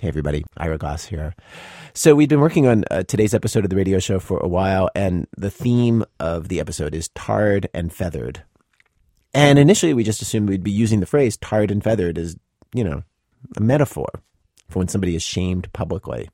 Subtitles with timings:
[0.00, 0.46] Hey, everybody.
[0.56, 1.34] Ira Glass here.
[1.92, 4.88] So, we've been working on uh, today's episode of the radio show for a while,
[4.94, 8.42] and the theme of the episode is tarred and feathered.
[9.34, 12.34] And initially, we just assumed we'd be using the phrase tarred and feathered as,
[12.72, 13.02] you know,
[13.58, 14.08] a metaphor
[14.70, 16.30] for when somebody is shamed publicly.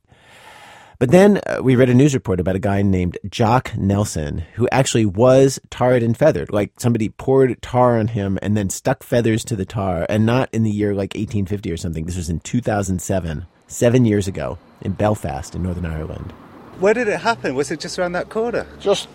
[0.99, 4.67] But then uh, we read a news report about a guy named Jock Nelson who
[4.71, 6.51] actually was tarred and feathered.
[6.51, 10.49] Like somebody poured tar on him and then stuck feathers to the tar, and not
[10.53, 12.05] in the year like 1850 or something.
[12.05, 16.31] This was in 2007, seven years ago, in Belfast, in Northern Ireland.
[16.79, 17.55] Where did it happen?
[17.55, 18.67] Was it just around that corner?
[18.79, 19.07] Just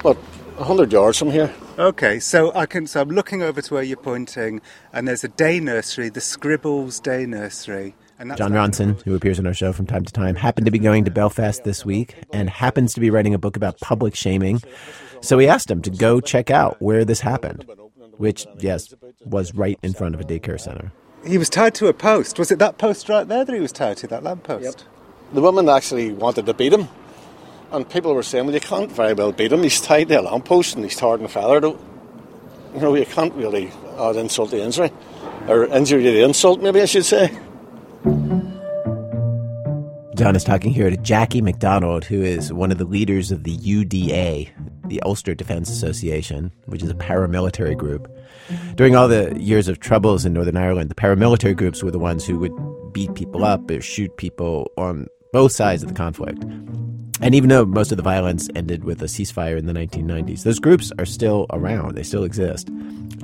[0.00, 0.18] about
[0.58, 1.52] hundred yards from here.
[1.78, 2.86] Okay, so I can.
[2.86, 4.60] So I'm looking over to where you're pointing,
[4.92, 7.94] and there's a day nursery, the Scribbles Day Nursery.
[8.18, 10.70] And that's Jon Ronson, who appears on our show from time to time, happened to
[10.70, 14.14] be going to Belfast this week and happens to be writing a book about public
[14.14, 14.62] shaming.
[15.20, 17.66] So we asked him to go check out where this happened,
[18.16, 18.94] which, yes,
[19.26, 20.92] was right in front of a daycare center.
[21.26, 22.38] He was tied to a post.
[22.38, 24.64] Was it that post right there that he was tied to, that lamppost?
[24.64, 24.74] Yep.
[25.34, 26.88] The woman actually wanted to beat him,
[27.72, 29.62] and people were saying, "Well, you can't very well beat him.
[29.62, 31.64] He's tied to a lamppost and he's tarred and feathered.
[31.64, 34.92] You know, you can't really add insult to injury,
[35.48, 37.36] or injury to insult, maybe I should say."
[40.14, 43.54] Jon is talking here to Jackie McDonald, who is one of the leaders of the
[43.58, 44.48] UDA,
[44.86, 48.10] the Ulster Defence Association, which is a paramilitary group.
[48.74, 52.24] During all the years of troubles in Northern Ireland, the paramilitary groups were the ones
[52.24, 52.52] who would
[52.92, 56.42] beat people up or shoot people on both sides of the conflict.
[57.20, 60.58] And even though most of the violence ended with a ceasefire in the 1990s, those
[60.58, 61.94] groups are still around.
[61.94, 62.70] They still exist.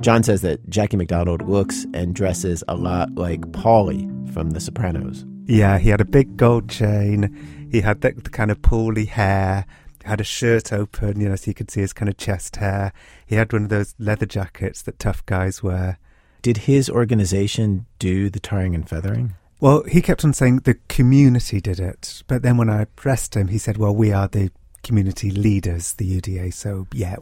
[0.01, 5.25] Jon says that Jackie McDonald looks and dresses a lot like Paulie from The Sopranos.
[5.45, 7.67] Yeah, he had a big gold chain.
[7.71, 9.65] He had the, the kind of poolly hair.
[10.03, 12.91] Had a shirt open, you know, so you could see his kind of chest hair.
[13.25, 15.97] He had one of those leather jackets that tough guys wear.
[16.41, 19.35] Did his organization do the tarring and feathering?
[19.61, 23.47] Well, he kept on saying the community did it, but then when I pressed him,
[23.47, 24.51] he said, "Well, we are the
[24.83, 27.15] community leaders, the UDA." So, yeah.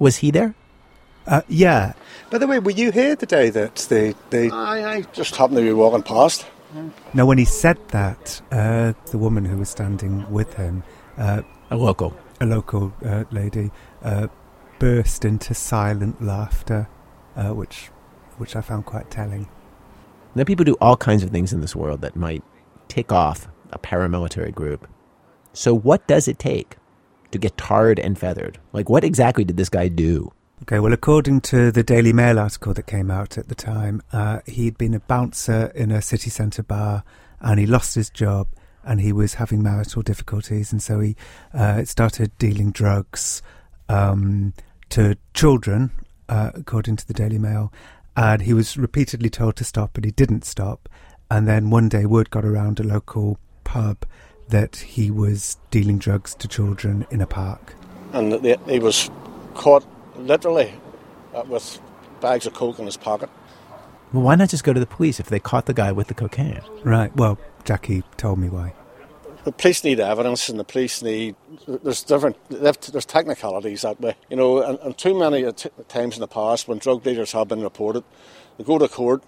[0.00, 0.56] Was he there?
[1.28, 1.92] Uh, yeah.
[2.30, 4.50] By the way, were you here the day that the the?
[4.52, 6.44] I, I just happened to be walking past.
[7.14, 10.82] Now, when he said that, uh, the woman who was standing with him,
[11.16, 12.16] uh, A local.
[12.40, 13.70] a local uh, lady,
[14.02, 14.28] uh,
[14.78, 16.88] burst into silent laughter,
[17.34, 17.90] uh, which
[18.36, 19.48] which I found quite telling.
[20.34, 22.44] Now, people do all kinds of things in this world that might
[22.88, 24.86] tick off a paramilitary group.
[25.54, 26.76] So, what does it take
[27.30, 28.58] to get tarred and feathered?
[28.72, 30.32] Like, what exactly did this guy do?
[30.62, 34.40] Okay, well, according to the Daily Mail article that came out at the time, uh,
[34.46, 37.02] he'd been a bouncer in a city centre bar
[37.40, 38.48] and he lost his job
[38.86, 40.72] and he was having marital difficulties.
[40.72, 41.16] And so he
[41.52, 43.42] uh, started dealing drugs
[43.88, 44.54] um,
[44.90, 45.90] to children,
[46.28, 47.72] uh, according to the Daily Mail.
[48.16, 50.88] And he was repeatedly told to stop, but he didn't stop.
[51.30, 54.06] And then one day, word got around a local pub
[54.48, 57.74] that he was dealing drugs to children in a park.
[58.12, 58.32] And
[58.68, 59.10] he was
[59.54, 59.84] caught
[60.16, 60.72] literally
[61.34, 61.80] uh, with
[62.20, 63.28] bags of coke in his pocket.
[64.12, 66.14] Well, why not just go to the police if they caught the guy with the
[66.14, 66.60] cocaine?
[66.84, 67.14] Right.
[67.16, 68.72] Well, Jackie told me why.
[69.44, 71.36] The police need evidence, and the police need.
[71.68, 72.36] There's different.
[72.48, 74.62] There's technicalities that way, you know.
[74.62, 78.02] And, and too many t- times in the past, when drug dealers have been reported,
[78.58, 79.22] they go to court,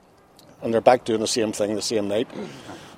[0.61, 2.29] and they're back doing the same thing the same night.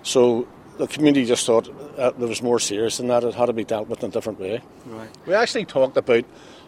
[0.03, 0.49] So
[0.79, 1.69] the community just thought
[1.99, 3.23] uh, there was more serious than that.
[3.23, 4.63] It had to be dealt with in a different way.
[4.87, 5.11] Right.
[5.27, 6.25] We actually talked about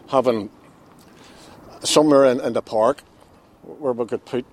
[0.09, 0.51] having
[1.81, 3.01] somewhere in, in the park
[3.63, 4.45] where we could put.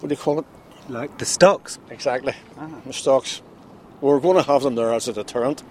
[0.00, 0.46] What do you call it?
[0.88, 1.78] Like the stocks.
[1.90, 2.34] Exactly.
[2.86, 3.42] The stocks.
[4.00, 5.62] We're going to have them there as a deterrent.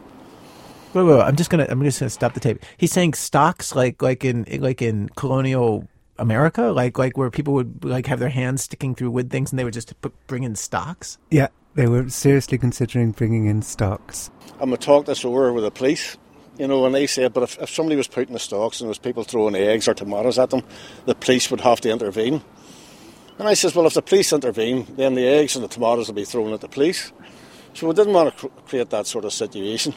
[0.93, 1.67] Wait, wait, wait, I'm just gonna.
[1.69, 2.63] I'm just gonna stop the tape.
[2.77, 7.83] He's saying stocks, like, like in, like in colonial America, like, like where people would
[7.83, 10.55] like have their hands sticking through wood things, and they would just put, bring in
[10.55, 11.17] stocks.
[11.29, 14.31] Yeah, they were seriously considering bringing in stocks.
[14.53, 16.17] I'm gonna talk this over with the police,
[16.57, 18.89] you know, and they said, but if, if somebody was putting the stocks and there
[18.89, 20.63] was people throwing eggs or tomatoes at them,
[21.05, 22.41] the police would have to intervene.
[23.39, 26.15] And I says, well, if the police intervene, then the eggs and the tomatoes will
[26.15, 27.11] be thrown at the police.
[27.73, 29.93] So we didn't want to create that sort of situation.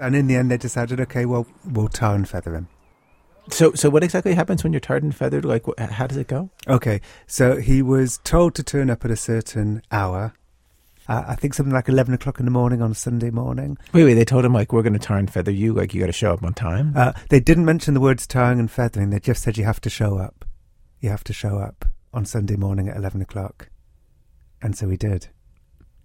[0.00, 2.68] And in the end, they decided, okay, well, we'll tar and feather him.
[3.50, 5.44] So, so what exactly happens when you're tarred and feathered?
[5.44, 6.50] Like, wh- how does it go?
[6.66, 10.34] Okay, so he was told to turn up at a certain hour.
[11.08, 13.78] Uh, I think something like 11 o'clock in the morning on a Sunday morning.
[13.92, 14.14] Wait, wait.
[14.14, 15.72] They told him like we're going to tar and feather you.
[15.72, 16.92] Like you got to show up on time.
[16.96, 19.10] Uh, they didn't mention the words tarring and feathering.
[19.10, 20.44] They just said you have to show up.
[21.00, 23.70] You have to show up on Sunday morning at 11 o'clock.
[24.62, 25.28] And so he did.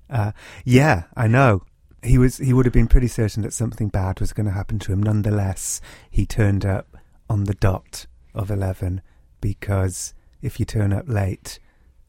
[0.09, 0.31] Uh,
[0.63, 1.63] yeah, I know.
[2.03, 2.37] He was.
[2.37, 5.01] He would have been pretty certain that something bad was going to happen to him.
[5.01, 5.81] Nonetheless,
[6.11, 6.97] he turned up
[7.27, 8.05] on the dot
[8.35, 9.01] of 11
[9.41, 11.59] because if you turn up late,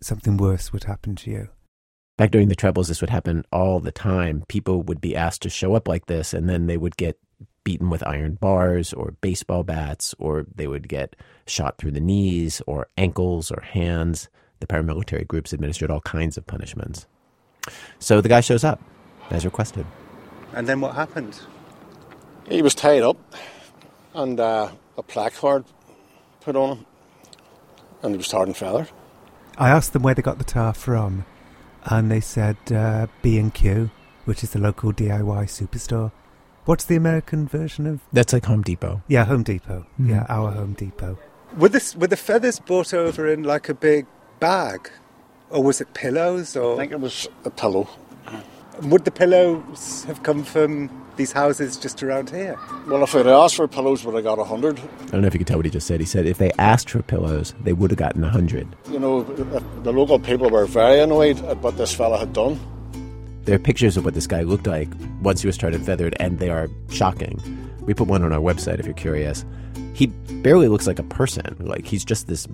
[0.01, 1.49] something worse would happen to you.
[2.19, 4.45] Back during the Troubles, this would happen all the time.
[4.49, 7.19] People would be asked to show up like this, and then they would get
[7.67, 11.17] beaten with iron bars or baseball bats, or they would get
[11.49, 14.29] shot through the knees or ankles or hands.
[14.61, 17.09] The paramilitary groups administered all kinds of punishments.
[17.99, 18.81] So the guy shows up
[19.31, 19.85] as requested.
[20.55, 21.41] And then what happened?
[22.49, 23.17] He was tied up
[24.15, 25.65] and uh, a placard
[26.43, 26.87] put on him,
[28.03, 28.91] and he was tarred and feathered.
[29.59, 31.25] I asked them where they got the tar from,
[31.85, 33.91] and they said uh, B&Q,
[34.25, 36.13] which is the local DIY superstore.
[36.67, 38.01] What's the American version of?
[38.13, 39.01] That's like Home Depot.
[39.07, 39.87] Yeah, Home Depot.
[40.01, 40.11] Mhm.
[40.11, 41.17] Yeah, our Home Depot.
[41.57, 44.07] Were, this, were the feathers brought over in like a big
[44.41, 44.91] bag?
[45.51, 46.57] Or was it pillows?
[46.57, 47.89] Or I think it was a pillow.
[48.83, 52.59] would the pillows have come from these houses just around here?
[52.89, 54.81] Well, if I'd asked for pillows, would I got a hundred?
[54.81, 56.01] I don't know if you could tell what he just said.
[56.01, 58.67] He said if they asked for pillows, they would have gotten a hundred.
[58.91, 62.59] You know, the local people were very annoyed at what this fella had done.
[63.47, 64.89] There are pictures of what this guy looked like
[65.23, 67.41] once he was tarred and feathered, and they are shocking.
[67.81, 69.45] We put one on our website if you're curious.
[69.95, 71.57] He barely looks like a person.
[71.61, 72.49] Like he's just this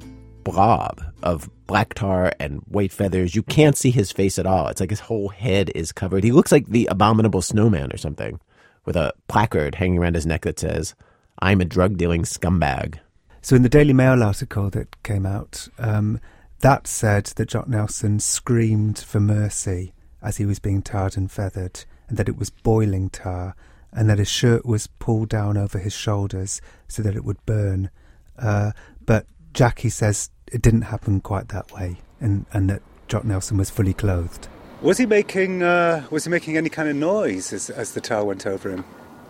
[0.44, 3.35] blob of black tar and white feathers.
[3.35, 4.69] You can't see his face at all.
[4.69, 6.25] It's like his whole head is covered.
[6.25, 8.39] He looks like the abominable snowman or something,
[8.85, 10.94] with a placard hanging around his neck that says,
[11.39, 12.99] I'm a drug dealing scumbag.
[13.41, 16.21] So in the Daily Mail article that came out, um,
[16.61, 21.85] that said that Jock Nelson screamed for mercy as he was being tarred and feathered,
[22.09, 23.55] and that it was boiling tar,
[23.93, 27.91] and that his shirt was pulled down over his shoulders so that it would burn.
[28.39, 28.73] Uh,
[29.05, 33.71] but Jackie says it didn't happen quite that way, and, and that Jock Nelson was
[33.71, 34.49] fully clothed.
[34.81, 38.25] Was he making uh, was he making any kind of noise as, as the tar
[38.25, 38.85] went over him?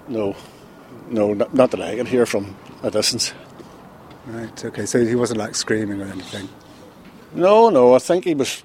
[0.09, 0.35] No,
[1.09, 3.35] no, not, not that I could hear from a distance.
[4.27, 4.65] Right.
[4.65, 4.87] Okay.
[4.87, 6.49] So he wasn't like screaming or anything.
[7.35, 8.63] No, no, I think he was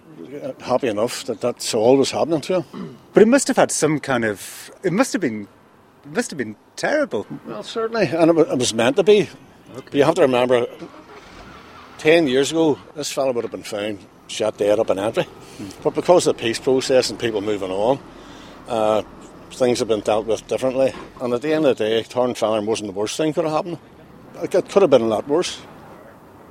[0.61, 2.97] happy enough that that's all was happening to him.
[3.13, 4.71] But it must have had some kind of.
[4.83, 5.47] It must have been.
[6.05, 7.25] It must have been terrible.
[7.45, 9.29] Well, certainly, and it, was meant to be.
[9.73, 10.65] But you have to remember,
[11.97, 15.27] ten years ago, this fella would have been found shot dead up in Antry.
[15.83, 17.99] But because of the peace process and people moving on,
[18.67, 19.01] uh,
[19.51, 20.93] things have been dealt with differently.
[21.21, 23.53] And at the end of the day, Torn Fallon wasn't the worst thing could have
[23.53, 23.79] happened.
[24.43, 25.59] It could could have been a lot worse.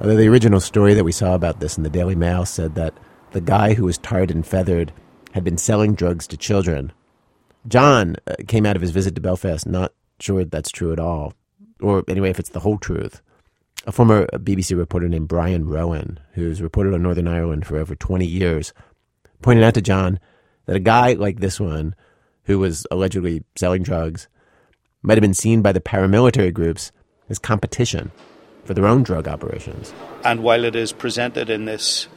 [0.01, 2.95] Although the original story that we saw about this in the Daily Mail said that
[3.37, 4.95] the guy who was tarred and feathered
[5.33, 6.91] had been selling drugs to children.
[7.69, 11.35] Jon uh, came out of his visit to Belfast not sure that's true at all,
[11.79, 13.21] or anyway, if it's the whole truth.
[13.87, 18.25] A former BBC reporter named Brian Rowan, who's reported on Northern Ireland for over 20
[18.25, 18.73] years,
[19.43, 20.19] pointed out to Jon
[20.65, 21.95] that a guy like this one,
[22.45, 24.29] who was allegedly selling drugs,
[25.03, 26.91] might have been seen by the paramilitary groups
[27.29, 28.11] as competition
[28.65, 29.93] for their own drug operations.
[30.25, 32.09] And while it is presented in this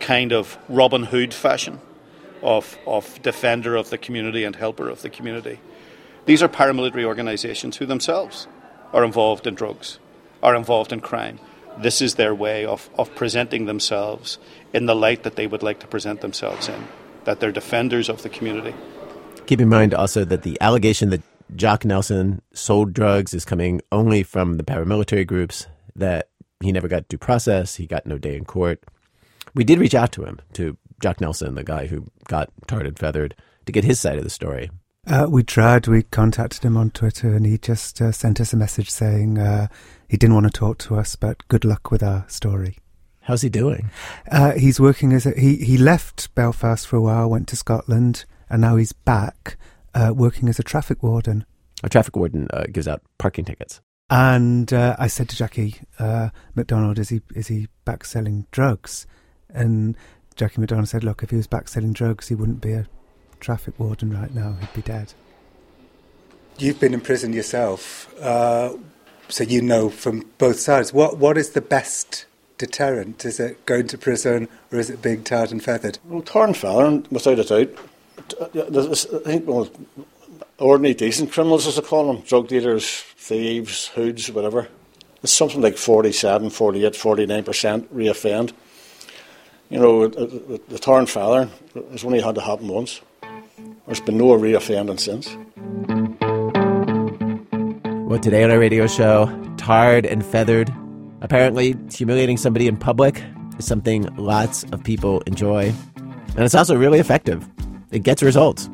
[0.00, 1.80] kind of Robin Hood fashion
[2.42, 5.60] of, of defender of the community and helper of the community,
[6.26, 8.46] these are paramilitary organizations who themselves
[8.92, 9.98] are involved in drugs,
[10.42, 11.38] are involved in crime.
[11.76, 14.38] This is their way of, of presenting themselves
[14.72, 16.86] in the light that they would like to present themselves in,
[17.24, 18.74] that they're defenders of the community.
[19.46, 21.22] Keep in mind also that the allegation that
[21.56, 25.66] Jock Nelson sold drugs is coming only from the paramilitary groups,
[25.96, 26.28] that
[26.60, 28.82] he never got due process, he got no day in court.
[29.54, 32.98] We did reach out to him, to Jack Nelson, the guy who got tarred and
[32.98, 33.34] feathered,
[33.66, 34.70] to get his side of the story.
[35.06, 38.56] Uh, we tried, we contacted him on Twitter, and he just uh, sent us a
[38.56, 39.68] message saying uh,
[40.08, 42.78] he didn't want to talk to us, but good luck with our story.
[43.20, 43.90] How's he doing?
[44.30, 48.26] Uh, he's working as a, he he left Belfast for a while, went to Scotland,
[48.50, 49.56] and now he's back
[49.94, 51.46] uh, working as a traffic warden.
[51.82, 53.80] A traffic warden uh, gives out parking tickets.
[54.10, 59.06] And uh, I said to Jackie uh, McDonald, "Is he is he back selling drugs?"
[59.54, 59.96] And
[60.36, 62.86] Jackie McDonald said, "Look, if he was back selling drugs, he wouldn't be a
[63.40, 64.56] traffic warden right now.
[64.60, 65.14] He'd be dead."
[66.58, 68.74] You've been in prison yourself, uh,
[69.28, 70.92] so you know from both sides.
[70.92, 72.26] What what is the best
[72.58, 73.24] deterrent?
[73.24, 75.98] Is it going to prison or is it being tarred and feathered?
[76.04, 77.76] Well, Torn Fallon, without a doubt,
[78.28, 78.36] t-
[78.70, 79.68] there's- I think well,
[80.58, 84.68] ordinary decent criminals, as they call them, drug dealers, thieves, hoods, whatever.
[85.24, 88.52] It's something like 47, 48, 49% reoffend.
[89.74, 91.50] You know, the Torn Fallon
[91.90, 93.00] has only had to happen once.
[93.86, 95.36] There's been no reoffending since.
[98.08, 99.26] Well, today on our radio show,
[99.56, 100.72] tarred and feathered.
[101.22, 103.20] Apparently, humiliating somebody in public
[103.58, 105.74] is something lots of people enjoy.
[105.96, 107.44] And it's also really effective.
[107.90, 108.70] It gets results.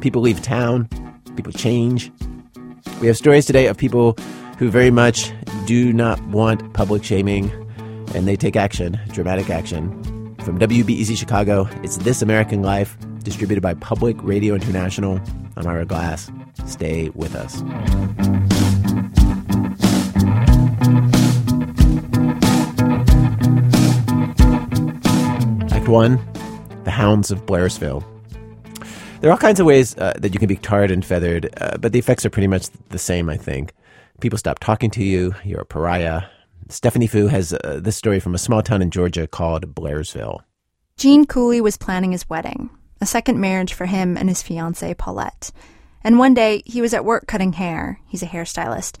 [0.00, 0.88] People leave town,
[1.34, 2.12] people change.
[3.00, 4.16] We have stories today of people
[4.58, 5.32] who very much
[5.64, 7.50] do not want public shaming
[8.14, 9.90] and they take action, dramatic action.
[10.46, 15.20] From WBEZ Chicago, it's This American Life, distributed by Public Radio International.
[15.56, 16.30] I'm Ira Glass.
[16.66, 17.62] Stay with us.
[25.72, 26.20] Act 1
[26.84, 28.04] The Hounds of Blairsville.
[29.20, 31.76] There are all kinds of ways uh, that you can be tarred and feathered, uh,
[31.78, 33.72] but the effects are pretty much the same, I think.
[34.20, 36.22] People stop talking to you, you're a pariah.
[36.68, 40.40] Stephanie Fu has uh, this story from a small town in Georgia called Blairsville.
[40.96, 42.70] Gene Cooley was planning his wedding,
[43.00, 45.52] a second marriage for him and his fiancee Paulette.
[46.02, 48.96] And one day he was at work cutting hair, he's a hairstylist,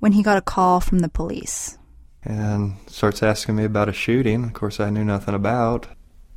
[0.00, 1.78] when he got a call from the police.
[2.24, 5.86] And starts asking me about a shooting, of course I knew nothing about.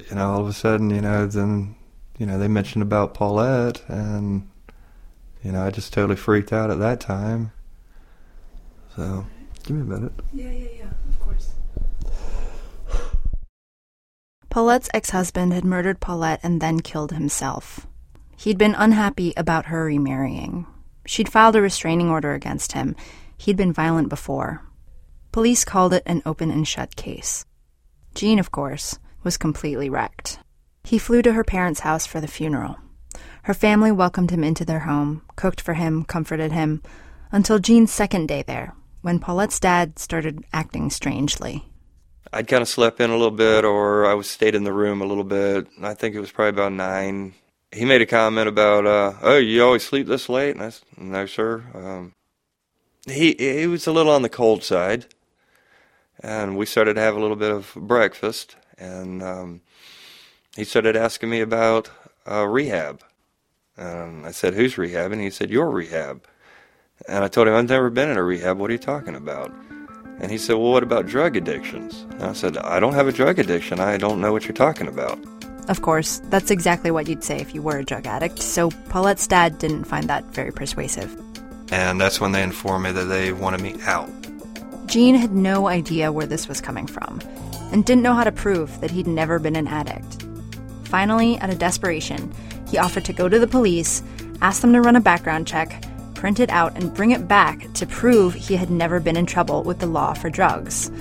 [0.09, 1.75] You know, all of a sudden, you know, then,
[2.19, 4.47] you know, they mentioned about Paulette, and,
[5.43, 7.51] you know, I just totally freaked out at that time.
[8.95, 9.25] So,
[9.67, 10.13] give me a minute.
[10.33, 11.51] Yeah, yeah, yeah, of course.
[14.49, 17.85] Paulette's ex husband had murdered Paulette and then killed himself.
[18.37, 20.65] He'd been unhappy about her remarrying.
[21.05, 22.95] She'd filed a restraining order against him.
[23.37, 24.63] He'd been violent before.
[25.31, 27.45] Police called it an open and shut case.
[28.15, 30.39] Gene, of course, was completely wrecked.
[30.85, 32.77] He flew to her parents' house for the funeral.
[33.43, 36.81] Her family welcomed him into their home, cooked for him, comforted him,
[37.31, 38.73] until Gene's second day there,
[39.07, 41.63] when Paulette's dad started acting strangely.
[42.33, 45.01] I'd kind of slept in a little bit, or I was stayed in the room
[45.01, 45.65] a little bit.
[45.81, 47.33] I think it was probably about nine.
[47.71, 50.83] He made a comment about, uh, "Oh, you always sleep this late?" And I said,
[50.97, 52.15] "No, sir." Um,
[53.05, 55.05] he he was a little on the cold side,
[56.19, 59.61] and we started to have a little bit of breakfast, and um,
[60.57, 61.89] he started asking me about
[62.29, 63.03] uh, rehab.
[63.77, 66.27] And I said, "Who's rehab?" And he said, "Your rehab."
[67.07, 68.57] And I told him, "I've never been in a rehab.
[68.57, 69.51] What are you talking about?"
[70.19, 72.05] And he said, Well, what about drug addictions?
[72.11, 73.79] And I said, I don't have a drug addiction.
[73.79, 75.19] I don't know what you're talking about.
[75.69, 79.27] Of course, that's exactly what you'd say if you were a drug addict, so Paulette's
[79.27, 81.15] dad didn't find that very persuasive.
[81.71, 84.09] And that's when they informed me that they wanted me out.
[84.85, 87.19] Gene had no idea where this was coming from
[87.73, 90.23] and didn't know how to prove that he'd never been an addict.
[90.85, 92.33] Finally, out of desperation,
[92.69, 94.01] he offered to go to the police,
[94.41, 95.83] ask them to run a background check,
[96.17, 99.63] print it out, and bring it back to prove he had never been in trouble
[99.63, 100.91] with the law for drugs.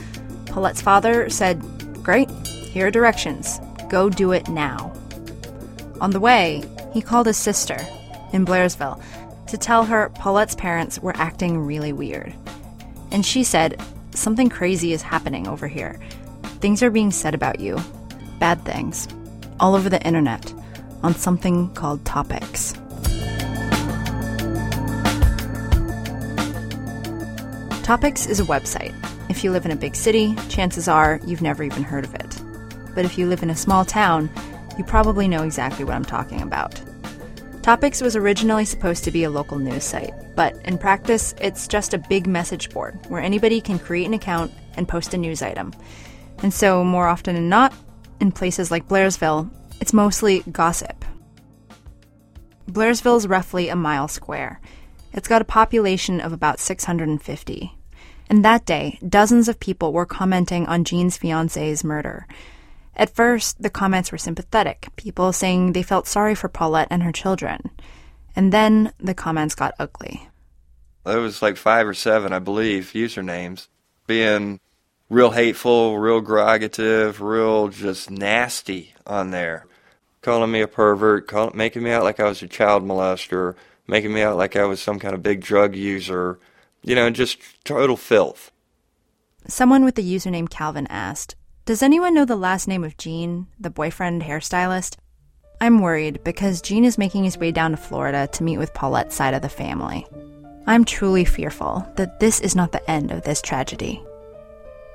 [0.45, 1.61] Paulette's father said,
[2.05, 3.59] Great, here are directions.
[3.89, 4.93] Go do it now.
[6.01, 7.79] On the way, he called his sister
[8.33, 9.03] in Blairsville
[9.47, 12.35] to tell her Paulette's parents were acting really weird.
[13.11, 13.81] And she said,
[14.11, 15.99] Something crazy is happening over here.
[16.61, 17.79] Things are being said about you.
[18.39, 19.09] Bad things.
[19.61, 20.53] All over the internet.
[21.03, 22.83] On something called Topix.
[27.87, 28.93] Topix is a website.
[29.31, 32.43] If you live in a big city, chances are you've never even heard of it.
[32.97, 34.29] But if you live in a small town,
[34.77, 36.73] you probably know exactly what I'm talking about.
[37.63, 41.95] Topix was originally supposed to be a local news site, but in practice, it's just
[41.95, 45.73] a big message board where anybody can create an account and post a news item.
[46.43, 47.73] And so, more often than not,
[48.19, 49.49] in places like Blairsville,
[49.81, 51.05] it's mostly gossip.
[52.69, 54.61] Blairsville is roughly a mile square.
[55.17, 57.73] It's got a population of about 650.
[58.29, 62.27] And that day, dozens of people were commenting on Gene's fiance's murder.
[62.95, 67.13] At first, the comments were sympathetic, people saying they felt sorry for Paulette and her
[67.13, 67.71] children.
[68.35, 70.29] And then the comments got ugly.
[71.05, 73.69] There was like five or seven, I believe, usernames
[74.07, 74.61] being
[75.09, 79.67] real hateful, real derogative, real just nasty on there.
[80.21, 83.55] Calling me a pervert, call, making me out like I was a child molester,
[83.87, 86.39] making me out like I was some kind of big drug user,
[86.83, 88.51] you know, just total filth.
[89.49, 93.71] Someone with the username Calvin asked, Does anyone know the last name of Gene, the
[93.71, 94.97] boyfriend hairstylist?
[95.61, 99.15] I'm worried because Gene is making his way down to Florida to meet with Paulette's
[99.15, 100.07] side of the family.
[100.67, 104.03] I'm truly fearful that this is not the end of this tragedy.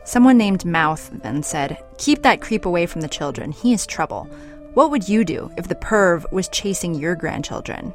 [0.03, 3.51] Someone named Mouth then said, Keep that creep away from the children.
[3.51, 4.25] He is trouble.
[4.73, 7.93] What would you do if the perv was chasing your grandchildren?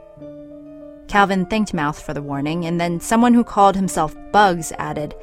[1.08, 5.14] Calvin thanked Mouth for the warning, and then someone who called himself Bugs added,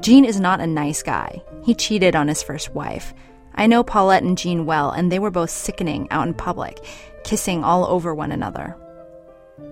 [0.00, 1.42] Gene is not a nice guy.
[1.64, 3.12] He cheated on his first wife.
[3.54, 6.78] I know Paulette and Gene well, and they were both sickening out in public,
[7.24, 8.76] kissing all over one another.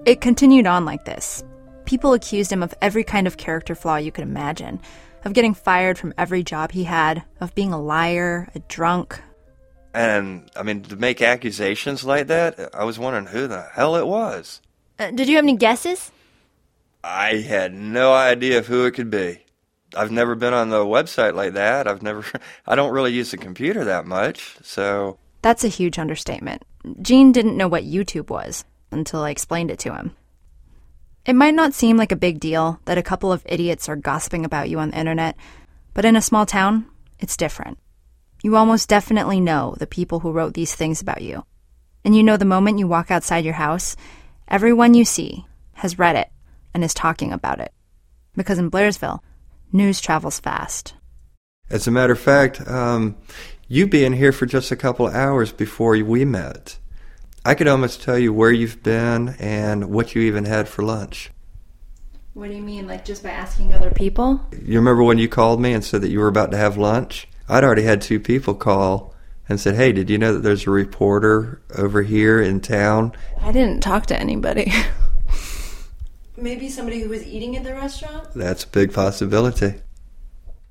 [0.05, 1.43] It continued on like this.
[1.85, 4.81] People accused him of every kind of character flaw you could imagine
[5.25, 9.21] of getting fired from every job he had, of being a liar, a drunk.
[9.93, 14.07] And, I mean, to make accusations like that, I was wondering who the hell it
[14.07, 14.61] was.
[15.01, 16.13] Uh, did you have any guesses?
[17.03, 19.41] I had no idea of who it could be.
[19.97, 21.89] I've never been on the website like that.
[21.89, 22.23] I've never,
[22.67, 24.59] I don't really use the computer that much.
[24.63, 26.65] So That's a huge understatement.
[27.01, 30.15] Gene didn't know what YouTube was until I explained it to him.
[31.25, 34.45] It might not seem like a big deal that a couple of idiots are gossiping
[34.45, 35.35] about you on the internet,
[35.95, 36.87] but in a small town,
[37.19, 37.79] it's different.
[38.43, 41.45] You almost definitely know the people who wrote these things about you.
[42.05, 43.97] And you know the moment you walk outside your house,
[44.51, 46.29] everyone you see has read it
[46.75, 47.73] and is talking about it.
[48.37, 49.21] Because in Blairsville,
[49.73, 50.95] news travels fast.
[51.71, 53.17] As a matter of fact, um,
[53.69, 56.79] you being here for just a couple of hours before we met,
[57.45, 61.31] I could almost tell you where you've been and what you even had for lunch.
[62.35, 64.41] What do you mean, like just by asking other people?
[64.53, 67.29] You remember when you called me and said that you were about to have lunch?
[67.49, 69.15] I'd already had two people call
[69.51, 73.13] and said, Hey, did you know that there's a reporter over here in town?
[73.43, 74.73] I didn't talk to anybody.
[76.37, 78.33] Maybe somebody who was eating at the restaurant?
[78.33, 79.75] That's a big possibility.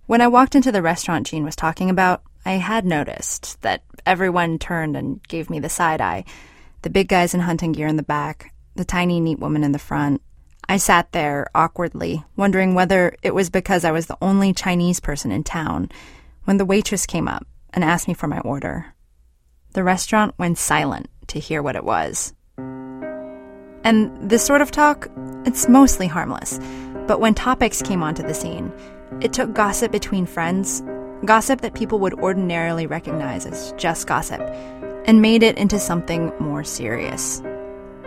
[0.07, 4.57] When I walked into the restaurant Gene was talking about, I had noticed that everyone
[4.57, 6.23] turned and gave me the side eye.
[6.81, 9.77] The big guys in hunting gear in the back, the tiny, neat woman in the
[9.77, 10.21] front.
[10.69, 15.31] I sat there awkwardly, wondering whether it was because I was the only Chinese person
[15.31, 15.89] in town,
[16.45, 18.93] when the waitress came up and asked me for my order.
[19.73, 22.33] The restaurant went silent to hear what it was.
[23.83, 25.09] And this sort of talk,
[25.45, 26.59] it's mostly harmless.
[27.07, 28.71] But when Topix came onto the scene,
[29.21, 30.83] it took gossip between friends,
[31.25, 34.41] gossip that people would ordinarily recognize as just gossip,
[35.05, 37.41] and made it into something more serious.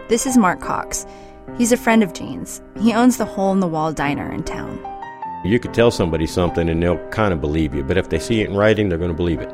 [0.09, 1.07] This is Mark Cox.
[1.57, 2.63] He's a friend of Gene's.
[2.81, 4.79] He owns the Hole in the Wall diner in town.
[5.45, 8.43] You could tell somebody something and they'll kind of believe you, but if they see
[8.43, 9.53] it in writing, they're going to believe it.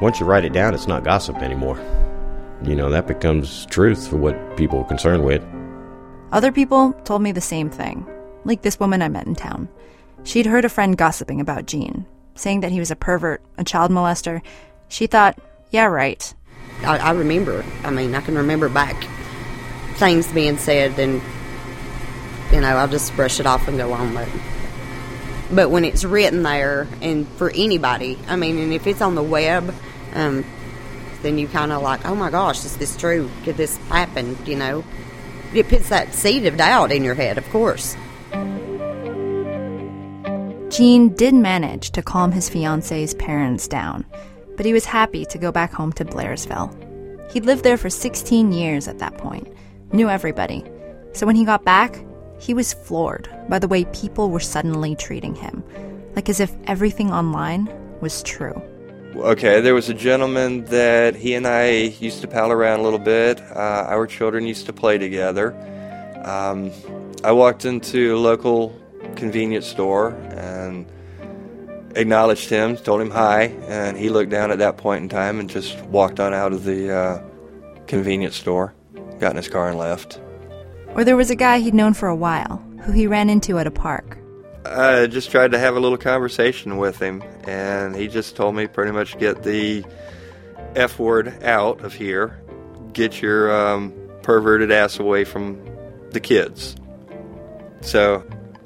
[0.00, 1.78] Once you write it down, it's not gossip anymore.
[2.62, 5.44] You know, that becomes truth for what people are concerned with.
[6.30, 8.06] Other people told me the same thing,
[8.44, 9.68] like this woman I met in town.
[10.22, 13.90] She'd heard a friend gossiping about Gene, saying that he was a pervert, a child
[13.90, 14.40] molester.
[14.88, 15.38] She thought,
[15.70, 16.32] yeah, right.
[16.82, 17.64] I, I remember.
[17.82, 19.04] I mean, I can remember back
[19.94, 21.20] things being said, and
[22.52, 24.14] you know, I'll just brush it off and go on.
[24.14, 24.28] But
[25.54, 29.22] but when it's written there, and for anybody, I mean, and if it's on the
[29.22, 29.74] web,
[30.14, 30.44] um,
[31.22, 33.30] then you kind of like, oh my gosh, is this true?
[33.44, 34.36] Could this happen?
[34.46, 34.84] You know,
[35.54, 37.96] it puts that seed of doubt in your head, of course.
[40.70, 44.04] Gene did manage to calm his fiance's parents down,
[44.56, 46.72] but he was happy to go back home to Blairsville.
[47.30, 49.46] He'd lived there for 16 years at that point,
[49.92, 50.64] knew everybody.
[51.12, 52.04] So when he got back,
[52.44, 55.64] he was floored by the way people were suddenly treating him,
[56.14, 58.62] like as if everything online was true.
[59.16, 62.98] Okay, there was a gentleman that he and I used to pal around a little
[62.98, 63.40] bit.
[63.40, 65.54] Uh, our children used to play together.
[66.22, 66.70] Um,
[67.22, 68.78] I walked into a local
[69.16, 70.84] convenience store and
[71.96, 75.48] acknowledged him, told him hi, and he looked down at that point in time and
[75.48, 77.22] just walked on out of the uh,
[77.86, 78.74] convenience store,
[79.18, 80.20] got in his car, and left.
[80.94, 83.66] Or there was a guy he'd known for a while who he ran into at
[83.66, 84.18] a park.
[84.64, 88.66] I just tried to have a little conversation with him, and he just told me
[88.66, 89.84] pretty much get the
[90.74, 92.40] F word out of here,
[92.92, 95.58] get your um, perverted ass away from
[96.12, 96.76] the kids.
[97.82, 98.24] So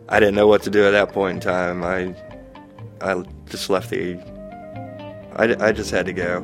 [0.08, 1.82] I didn't know what to do at that point in time.
[1.82, 2.14] I
[3.00, 4.16] I just left the.
[5.34, 6.42] I, I just had to go.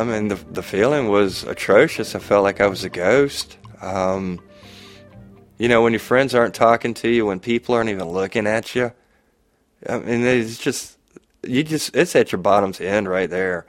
[0.00, 2.14] I mean, the the feeling was atrocious.
[2.14, 3.58] I felt like I was a ghost.
[3.82, 4.40] Um,
[5.58, 8.74] you know, when your friends aren't talking to you, when people aren't even looking at
[8.74, 8.92] you.
[9.86, 10.96] I mean, it's just
[11.46, 13.66] you just it's at your bottom's end right there.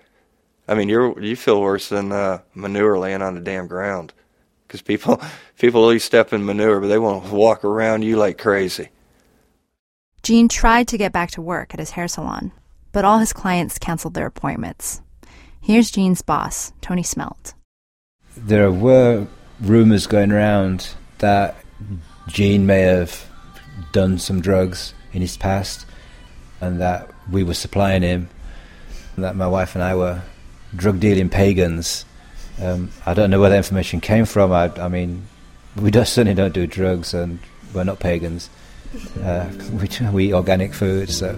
[0.70, 4.14] I mean, you're you feel worse than uh, manure laying on the damn ground
[4.66, 5.22] because people
[5.60, 8.88] people least step in manure, but they want to walk around you like crazy.
[10.24, 12.54] Gene tried to get back to work at his hair salon,
[12.94, 15.02] but all his clients canceled their appointments.
[15.64, 17.54] Here's Gene's boss, Tony Smelt.
[18.36, 19.28] There were
[19.62, 21.56] rumors going around that
[22.28, 23.30] Gene may have
[23.92, 25.86] done some drugs in his past
[26.62, 28.28] and that we were supplying him,
[29.20, 30.24] that my wife and I were
[30.76, 32.06] drug dealing pagans.
[32.60, 34.52] Um, I don't know where that information came from.
[34.52, 35.28] I, I mean,
[35.76, 37.38] we certainly don't do drugs and
[37.72, 38.50] we're not pagans.
[39.24, 41.38] Uh, we, we eat organic food, so.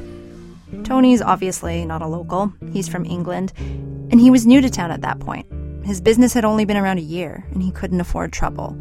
[0.83, 2.53] Tony's obviously not a local.
[2.71, 5.47] He's from England, and he was new to town at that point.
[5.85, 8.77] His business had only been around a year, and he couldn't afford trouble.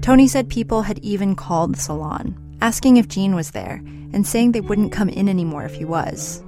[0.00, 4.52] Tony said people had even called the salon, asking if Gene was there, and saying
[4.52, 6.42] they wouldn't come in anymore if he was.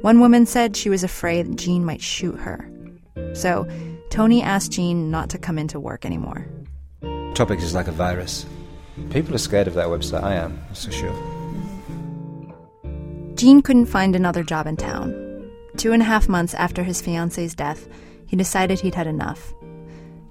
[0.00, 2.68] One woman said she was afraid Gene might shoot her.
[3.32, 3.66] So,
[4.10, 6.46] Tony asked Gene not to come into work anymore.
[7.34, 8.46] Topix is like a virus.
[9.10, 10.22] People are scared of that website.
[10.22, 11.33] I am, that's for sure.
[13.44, 15.12] Gene couldn't find another job in town.
[15.76, 17.86] Two and a half months after his fiance's death,
[18.24, 19.52] he decided he'd had enough.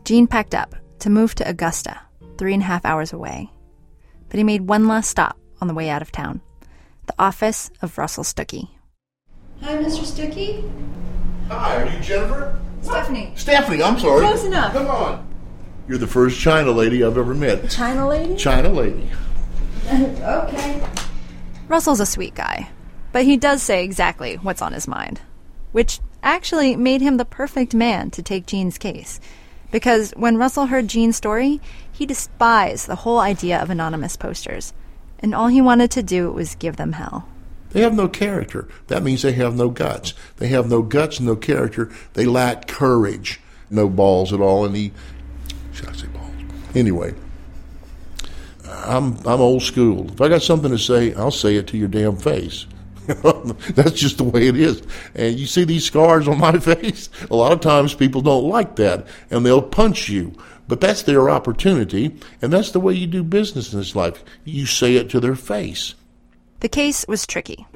[0.03, 2.01] Gene packed up to move to Augusta,
[2.39, 3.51] three and a half hours away.
[4.29, 6.41] But he made one last stop on the way out of town
[7.05, 8.69] the office of Russell Stuckey.
[9.61, 10.01] Hi, Mr.
[10.01, 10.67] Stuckey.
[11.49, 12.59] Hi, are you Jennifer?
[12.81, 13.31] Stephanie.
[13.35, 14.21] Stephanie, I'm sorry.
[14.25, 14.73] Close enough.
[14.73, 15.27] Come on.
[15.87, 17.69] You're the first China lady I've ever met.
[17.69, 18.35] China lady?
[18.37, 19.07] China lady.
[19.93, 20.83] okay.
[21.67, 22.69] Russell's a sweet guy,
[23.13, 25.21] but he does say exactly what's on his mind,
[25.71, 29.21] which actually made him the perfect man to take Gene's case.
[29.71, 34.73] Because when Russell heard Gene's story, he despised the whole idea of anonymous posters,
[35.19, 37.29] and all he wanted to do was give them hell.
[37.69, 38.67] They have no character.
[38.87, 40.13] That means they have no guts.
[40.37, 41.91] They have no guts, no character.
[42.13, 43.39] They lack courage.
[43.69, 44.65] No balls at all.
[44.65, 44.91] And he,
[45.71, 46.31] should I say balls?
[46.75, 47.15] Anyway,
[48.69, 50.11] I'm I'm old school.
[50.11, 52.67] If I got something to say, I'll say it to your damn face.
[53.75, 54.81] That's just the way it is.
[55.15, 57.09] And you see these scars on my face?
[57.29, 60.33] A lot of times people don't like that and they'll punch you.
[60.67, 64.23] But that's their opportunity, and that's the way you do business in this life.
[64.45, 65.93] You say it to their face.
[66.61, 67.67] The case was tricky.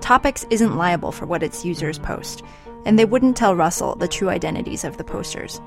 [0.00, 2.42] Topix isn't liable for what its users post,
[2.86, 5.60] and they wouldn't tell Russell the true identities of the posters.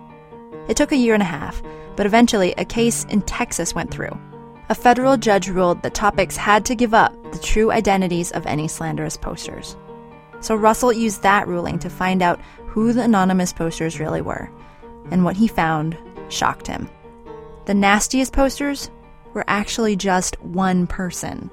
[0.67, 1.61] It took a year and a half,
[1.95, 4.17] but eventually a case in Texas went through.
[4.73, 8.67] A federal judge ruled that Topix had to give up the true identities of any
[8.67, 9.77] slanderous posters.
[10.39, 14.49] So Russell used that ruling to find out who the anonymous posters really were,
[15.11, 15.95] and what he found
[16.29, 16.89] shocked him.
[17.67, 18.89] The nastiest posters
[19.35, 21.51] were actually just one person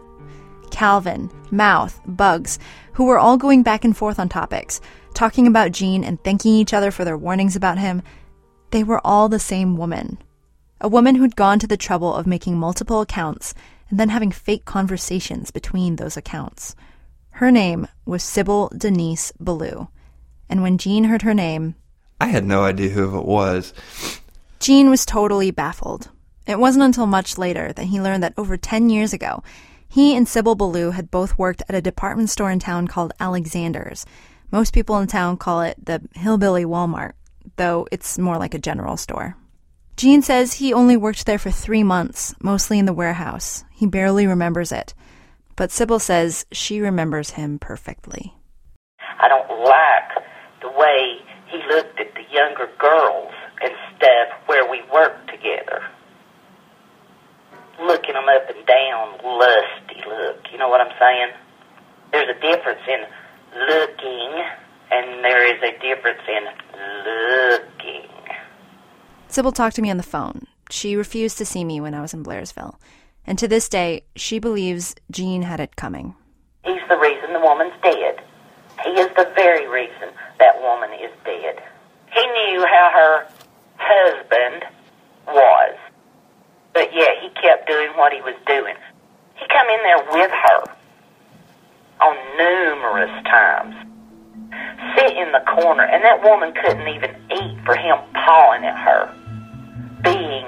[0.71, 2.59] Calvin, Mouth, Bugs,
[2.95, 4.81] who were all going back and forth on Topix,
[5.13, 8.01] talking about Gene and thanking each other for their warnings about him.
[8.71, 10.17] They were all the same woman.
[10.83, 13.53] A woman who'd gone to the trouble of making multiple accounts
[13.91, 16.75] and then having fake conversations between those accounts.
[17.33, 19.89] Her name was Sybil Denise Ballou.
[20.49, 21.75] And when Gene heard her name,
[22.21, 23.75] I had no idea who it was.
[24.59, 26.11] Gene was totally baffled.
[26.47, 29.43] It wasn't until much later that he learned that over 10 years ago,
[29.89, 34.07] he and Sybil Ballou had both worked at a department store in town called Alexander's.
[34.51, 37.13] Most people in town call it the Hillbilly Walmart,
[37.57, 39.37] though it's more like a general store.
[40.01, 43.65] Gene says he only worked there for three months, mostly in the warehouse.
[43.71, 44.95] He barely remembers it.
[45.57, 48.33] But Sybil says she remembers him perfectly.
[48.99, 50.25] I don't like
[50.63, 55.85] the way he looked at the younger girls and stuff where we worked together.
[57.83, 60.41] Looking them up and down, lusty look.
[60.51, 61.33] You know what I'm saying?
[62.11, 63.05] There's a difference in
[63.69, 64.33] looking,
[64.93, 66.45] and there is a difference in
[67.05, 68.20] looking.
[69.31, 70.49] Sybil talked to me on the phone.
[70.71, 72.75] She refused to see me when I was in Blairsville.
[73.25, 76.17] And to this day, she believes Gene had it coming.
[76.65, 78.21] He's the reason the woman's dead.
[78.85, 80.09] He is the very reason
[80.41, 81.63] that woman is dead.
[82.13, 83.27] He knew how her
[83.77, 84.65] husband
[85.29, 85.77] was.
[86.75, 88.75] But yet he kept doing what he was doing.
[89.37, 90.75] He come in there with her
[92.01, 93.77] on numerous times.
[94.97, 99.20] Sit in the corner, and that woman couldn't even eat for him pawing at her.
[100.03, 100.47] Being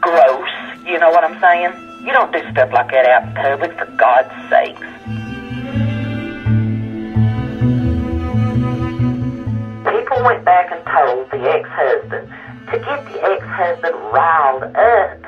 [0.00, 0.48] gross,
[0.86, 1.72] you know what I'm saying?
[2.04, 4.80] You don't do stuff like that out in public, for God's sakes.
[9.84, 12.28] People went back and told the ex-husband
[12.70, 15.24] to get the ex-husband riled up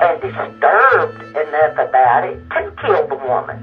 [0.00, 3.56] and disturbed enough about it to kill the woman.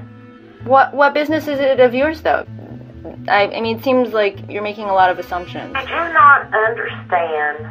[0.64, 2.44] What what business is it of yours, though?
[3.28, 5.72] I, I mean, it seems like you're making a lot of assumptions.
[5.74, 7.66] Did you not understand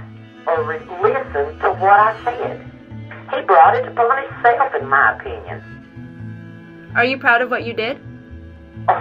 [0.47, 2.71] or re- listen to what I said?
[3.33, 6.91] He brought it upon himself, in my opinion.
[6.95, 7.99] Are you proud of what you did?
[8.87, 8.93] Oh,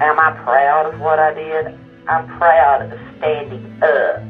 [0.00, 1.66] am I proud of what I did?
[2.08, 4.22] I'm proud of standing up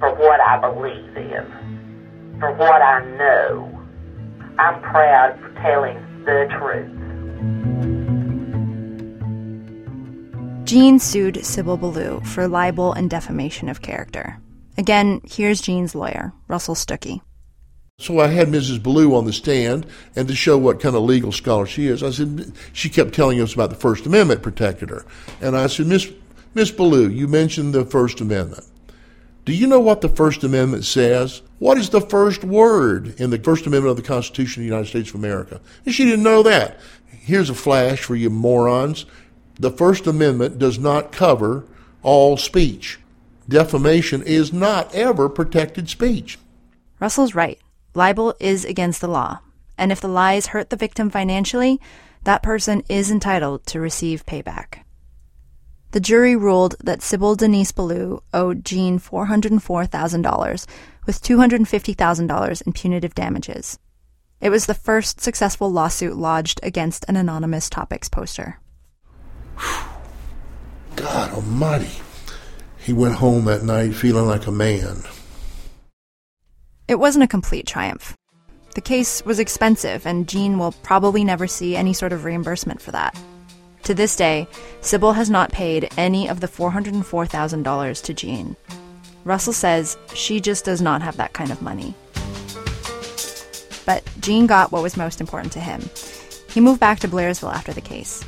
[0.00, 3.68] for what I believe in, for what I know.
[4.58, 6.98] I'm proud for telling the truth.
[10.64, 14.41] Gene sued Sybil Ballou for libel and defamation of character.
[14.78, 17.20] Again, here's Gene's lawyer, Russell Stuckey.
[17.98, 18.82] So I had Mrs.
[18.82, 22.10] Ballou on the stand, and to show what kind of legal scholar she is, I
[22.10, 25.04] said she kept telling us about the First Amendment protected her,
[25.40, 26.10] and I said, Miss
[26.54, 28.66] Miss you mentioned the First Amendment.
[29.44, 31.42] Do you know what the First Amendment says?
[31.58, 34.88] What is the first word in the First Amendment of the Constitution of the United
[34.88, 35.60] States of America?
[35.86, 36.78] And she didn't know that.
[37.06, 39.06] Here's a flash for you morons.
[39.58, 41.64] The First Amendment does not cover
[42.02, 42.98] all speech.
[43.48, 46.38] Defamation is not ever protected speech.
[47.00, 47.58] Russell's right.
[47.94, 49.40] libel is against the law,
[49.76, 51.80] and if the lies hurt the victim financially,
[52.24, 54.84] that person is entitled to receive payback.
[55.90, 60.66] The jury ruled that Sybil Denise Ballou owed Gene $404,000
[61.04, 63.78] with $250,000 in punitive damages.
[64.40, 68.58] It was the first successful lawsuit lodged against an anonymous Topix poster.
[70.96, 72.00] God almighty.
[72.82, 75.02] He went home that night feeling like a man.
[76.88, 78.16] It wasn't a complete triumph.
[78.74, 82.90] The case was expensive, and Gene will probably never see any sort of reimbursement for
[82.90, 83.18] that.
[83.84, 84.48] To this day,
[84.80, 88.56] Sybil has not paid any of the $404,000 to Gene.
[89.24, 91.94] Russell says she just does not have that kind of money.
[93.84, 95.82] But Gene got what was most important to him.
[96.50, 98.24] He moved back to Blairsville after the case.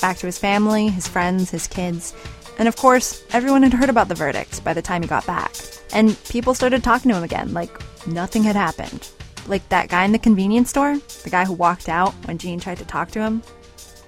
[0.00, 2.14] Back to his family, his friends, his kids.
[2.58, 5.54] And of course, everyone had heard about the verdict by the time he got back.
[5.92, 7.70] And people started talking to him again, like
[8.06, 9.08] nothing had happened.
[9.46, 12.78] Like that guy in the convenience store, the guy who walked out when Gene tried
[12.78, 13.42] to talk to him.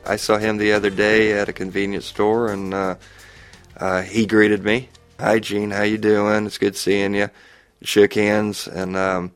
[0.04, 2.96] I saw him the other day at a convenience store, and uh,
[3.76, 4.88] uh, he greeted me.
[5.20, 5.70] Hi, Gene.
[5.70, 6.46] How you doing?
[6.46, 7.28] It's good seeing you.
[7.82, 9.32] Shook hands, and um,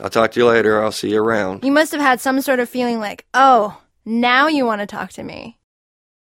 [0.00, 0.82] I'll talk to you later.
[0.82, 1.64] I'll see you around.
[1.64, 5.10] You must have had some sort of feeling like, oh, now you want to talk
[5.12, 5.56] to me.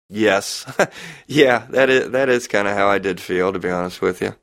[0.08, 0.64] Yes,
[1.26, 4.22] yeah, that is that is kind of how I did feel, to be honest with
[4.22, 4.34] you.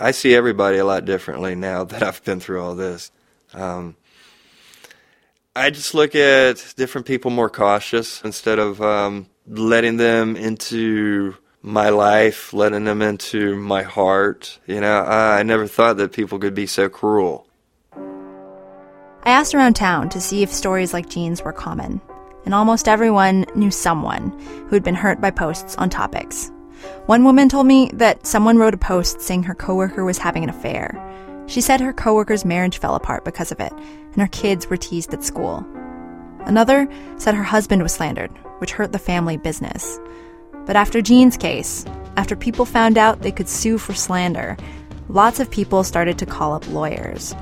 [0.00, 3.10] I see everybody a lot differently now that I've been through all this.
[3.52, 3.96] Um,
[5.56, 11.88] I just look at different people more cautious instead of um, letting them into my
[11.88, 14.58] life, letting them into my heart.
[14.66, 17.46] You know, I, I never thought that people could be so cruel.
[19.24, 22.00] I asked around town to see if stories like Gene's were common,
[22.48, 26.50] and almost everyone knew someone who had been hurt by posts on Topix.
[27.04, 30.48] One woman told me that someone wrote a post saying her coworker was having an
[30.48, 30.96] affair.
[31.46, 35.12] She said her coworker's marriage fell apart because of it, and her kids were teased
[35.12, 35.62] at school.
[36.46, 38.30] Another said her husband was slandered,
[38.60, 40.00] which hurt the family business.
[40.64, 41.84] But after Gene's case,
[42.16, 44.56] after people found out they could sue for slander,
[45.10, 47.34] lots of people started to call up lawyers.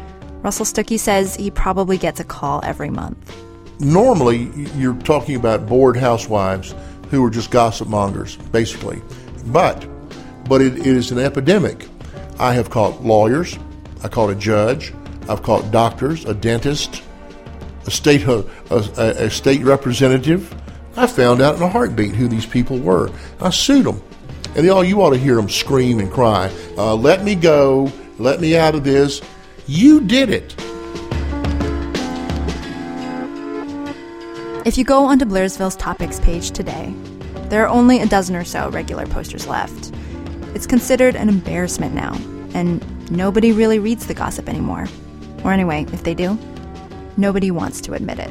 [0.42, 3.45] Russell Stuckey says he probably gets a call every month.
[3.78, 6.74] Normally, you're talking about bored housewives
[7.10, 9.02] who are just gossip mongers, basically.
[9.46, 9.86] But,
[10.48, 11.86] but it, it is an epidemic.
[12.38, 13.58] I have caught lawyers,
[14.02, 14.92] I caught a judge,
[15.28, 17.02] I've caught doctors, a dentist,
[17.86, 20.54] a state a, a, state representative.
[20.96, 23.10] I found out in a heartbeat who these people were.
[23.40, 24.02] I sued them,
[24.54, 26.50] and they all you ought to hear them scream and cry.
[26.76, 27.90] Uh, let me go.
[28.18, 29.20] Let me out of this.
[29.66, 30.54] You did it.
[34.66, 36.92] If you go onto Blairsville's Topix page today,
[37.50, 39.92] there are only a dozen or so regular posters left.
[40.56, 42.14] It's considered an embarrassment now,
[42.52, 44.88] and nobody really reads the gossip anymore.
[45.44, 46.36] Or anyway, if they do,
[47.16, 48.30] nobody wants to admit it.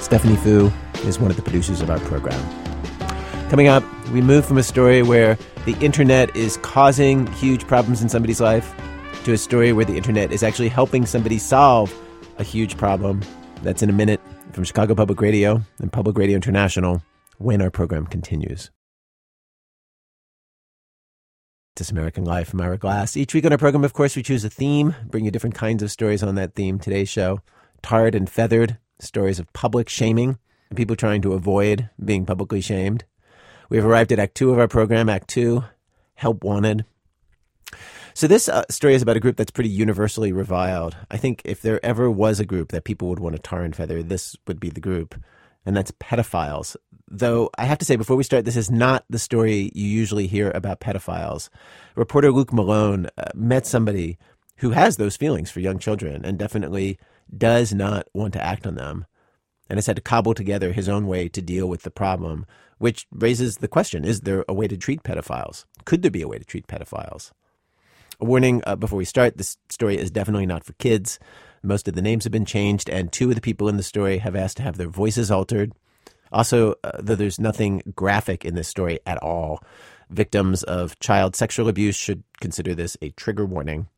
[0.00, 0.72] Stephanie Fu
[1.06, 2.40] is one of the producers of our program.
[3.50, 8.08] Coming up, we move from a story where the internet is causing huge problems in
[8.08, 8.74] somebody's life
[9.24, 11.94] to a story where the internet is actually helping somebody solve
[12.38, 13.22] a huge problem.
[13.62, 14.20] That's in a minute
[14.52, 17.02] from Chicago Public Radio and Public Radio International
[17.38, 18.70] when our program continues.
[21.76, 23.16] This American Life, I'm Ira Glass.
[23.16, 25.82] Each week on our program, of course, we choose a theme, bring you different kinds
[25.82, 26.78] of stories on that theme.
[26.78, 27.40] Today's show,
[27.82, 33.04] Tarred and Feathered, stories of public shaming and people trying to avoid being publicly shamed.
[33.70, 35.64] We have arrived at Act Two of our program, Act Two,
[36.14, 36.84] Help Wanted.
[38.16, 40.96] So this uh, story is about a group that's pretty universally reviled.
[41.10, 43.74] I think if there ever was a group that people would want to tar and
[43.74, 45.16] feather, this would be the group,
[45.66, 46.76] and that's pedophiles.
[47.10, 50.28] Though I have to say, before we start, this is not the story you usually
[50.28, 51.48] hear about pedophiles.
[51.96, 54.16] Reporter Luke Malone uh, met somebody
[54.58, 57.00] who has those feelings for young children and definitely
[57.36, 59.06] does not want to act on them,
[59.68, 62.46] and has had to cobble together his own way to deal with the problem,
[62.78, 65.64] which raises the question: Is there a way to treat pedophiles?
[65.84, 67.32] Could there be a way to treat pedophiles?
[68.20, 71.18] A warning uh, before we start this story is definitely not for kids.
[71.62, 74.18] Most of the names have been changed, and two of the people in the story
[74.18, 75.72] have asked to have their voices altered.
[76.30, 79.60] Also, uh, though there's nothing graphic in this story at all,
[80.10, 83.88] victims of child sexual abuse should consider this a trigger warning.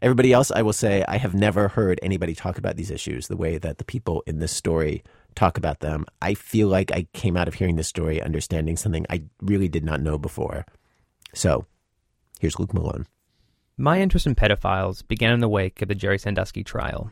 [0.00, 3.36] Everybody else, I will say, I have never heard anybody talk about these issues the
[3.36, 5.02] way that the people in this story
[5.34, 6.06] talk about them.
[6.22, 9.84] I feel like I came out of hearing this story understanding something I really did
[9.84, 10.64] not know before.
[11.34, 11.66] So,
[12.38, 13.06] here's Luke Malone.
[13.76, 17.10] My interest in pedophiles began in the wake of the Jerry Sandusky trial.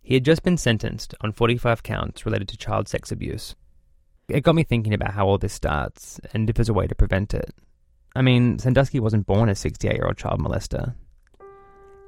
[0.00, 3.54] He had just been sentenced on 45 counts related to child sex abuse.
[4.26, 6.94] It got me thinking about how all this starts and if there's a way to
[6.94, 7.54] prevent it.
[8.14, 10.94] I mean, Sandusky wasn't born a 68 year old child molester.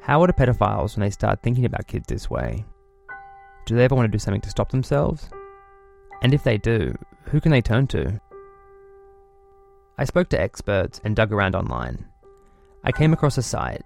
[0.01, 2.65] How are pedophiles when they start thinking about kids this way?
[3.67, 5.29] Do they ever want to do something to stop themselves?
[6.23, 8.19] And if they do, who can they turn to?
[9.99, 12.07] I spoke to experts and dug around online.
[12.89, 13.83] I came across a site,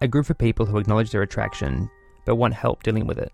[0.00, 1.90] a group of people who acknowledge their attraction
[2.24, 3.32] but want help dealing with it.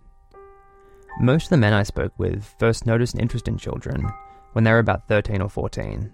[1.20, 4.10] Most of the men I spoke with first noticed an interest in children
[4.54, 6.10] when they were about 13 or 14.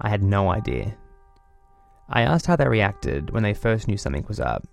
[0.00, 0.96] I had no idea.
[2.08, 4.66] I asked how they reacted when they first knew something was up.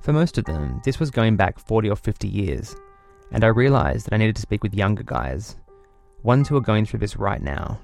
[0.00, 2.74] For most of them, this was going back 40 or 50 years,
[3.32, 5.56] and I realized that I needed to speak with younger guys,
[6.22, 7.78] ones who are going through this right now.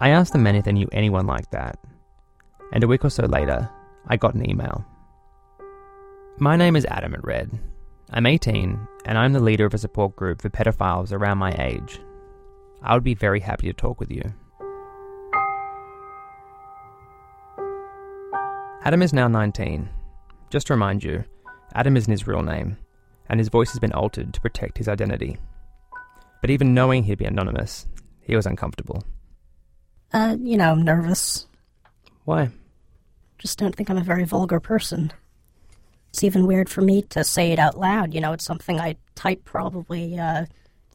[0.00, 1.78] I asked the men if they knew anyone like that,
[2.72, 3.68] and a week or so later,
[4.06, 4.84] I got an email.
[6.38, 7.50] My name is Adam at Red.
[8.10, 12.00] I'm 18, and I'm the leader of a support group for pedophiles around my age.
[12.82, 14.22] I would be very happy to talk with you.
[18.82, 19.88] Adam is now 19.
[20.48, 21.24] Just to remind you,
[21.74, 22.76] Adam isn't his real name,
[23.28, 25.38] and his voice has been altered to protect his identity.
[26.40, 27.86] But even knowing he'd be anonymous,
[28.22, 29.04] he was uncomfortable.
[30.12, 31.46] Uh, you know, I'm nervous.
[32.24, 32.50] Why?
[33.40, 35.12] Just don't think I'm a very vulgar person.
[36.10, 38.12] It's even weird for me to say it out loud.
[38.12, 40.44] You know, it's something I type probably, uh,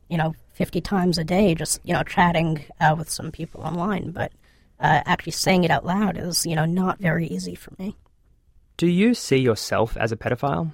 [0.09, 4.11] you know, 50 times a day, just, you know, chatting uh, with some people online.
[4.11, 4.31] But
[4.79, 7.95] uh, actually saying it out loud is, you know, not very easy for me.
[8.77, 10.71] Do you see yourself as a pedophile?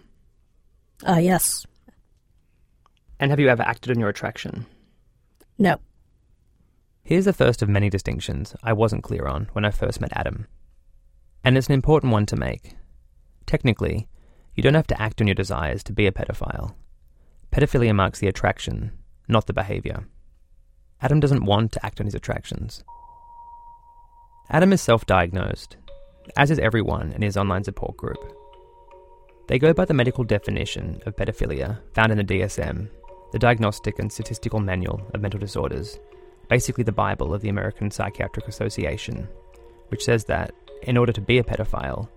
[1.08, 1.66] Uh, yes.
[3.18, 4.66] And have you ever acted on your attraction?
[5.58, 5.78] No.
[7.04, 10.48] Here's the first of many distinctions I wasn't clear on when I first met Adam.
[11.44, 12.76] And it's an important one to make.
[13.46, 14.08] Technically,
[14.56, 16.76] you don't have to act on your desires to be a pedophile.
[17.52, 18.92] Pedophilia marks the attraction,
[19.28, 20.08] not the behavior.
[21.02, 22.84] Adam doesn't want to act on his attractions.
[24.50, 25.78] Adam is self diagnosed,
[26.38, 28.20] as is everyone in his online support group.
[29.48, 32.90] They go by the medical definition of pedophilia found in the DSM,
[33.32, 36.00] the Diagnostic and Statistical Manual of Mental Disorders,
[36.50, 39.28] basically the Bible of the American Psychiatric Association,
[39.88, 42.08] which says that, in order to be a pedophile,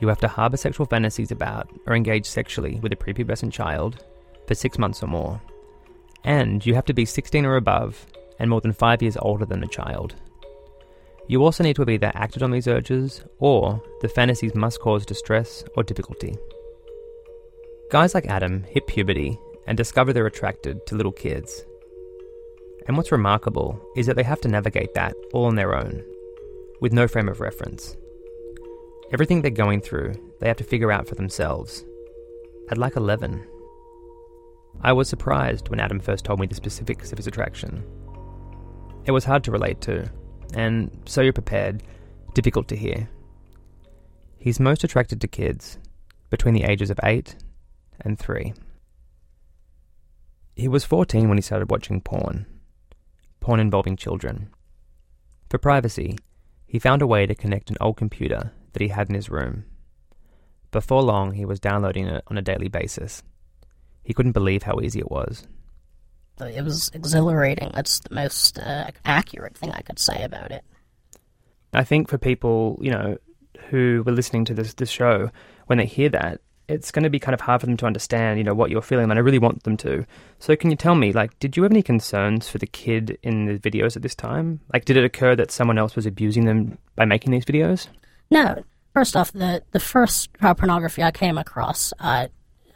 [0.00, 4.04] you have to harbour sexual fantasies about or engage sexually with a prepubescent child
[4.46, 5.40] for six months or more,
[6.24, 8.06] and you have to be 16 or above
[8.38, 10.14] and more than five years older than the child.
[11.28, 15.06] You also need to have either acted on these urges or the fantasies must cause
[15.06, 16.34] distress or difficulty.
[17.90, 21.64] Guys like Adam hit puberty and discover they're attracted to little kids.
[22.88, 26.02] And what's remarkable is that they have to navigate that all on their own,
[26.82, 27.96] with no frame of reference.
[29.12, 31.84] Everything they're going through, they have to figure out for themselves.
[32.70, 33.46] At like 11.
[34.80, 37.84] I was surprised when Adam first told me the specifics of his attraction.
[39.04, 40.10] It was hard to relate to,
[40.54, 41.84] and so you're prepared,
[42.34, 43.08] difficult to hear.
[44.38, 45.78] He's most attracted to kids
[46.30, 47.36] between the ages of 8
[48.00, 48.54] and 3.
[50.56, 52.44] He was 14 when he started watching porn,
[53.38, 54.48] porn involving children.
[55.48, 56.16] For privacy,
[56.72, 59.66] he found a way to connect an old computer that he had in his room.
[60.70, 63.22] Before long, he was downloading it on a daily basis.
[64.02, 65.46] He couldn't believe how easy it was.
[66.40, 67.72] It was exhilarating.
[67.74, 70.64] That's the most uh, accurate thing I could say about it.
[71.74, 73.18] I think for people, you know,
[73.68, 75.30] who were listening to this this show,
[75.66, 78.38] when they hear that, it's going to be kind of hard for them to understand,
[78.38, 80.06] you know, what you're feeling, and I really want them to.
[80.38, 83.46] So, can you tell me, like, did you have any concerns for the kid in
[83.46, 84.60] the videos at this time?
[84.72, 87.88] Like, did it occur that someone else was abusing them by making these videos?
[88.30, 88.62] No.
[88.94, 92.28] First off, the the first child pornography I came across, uh,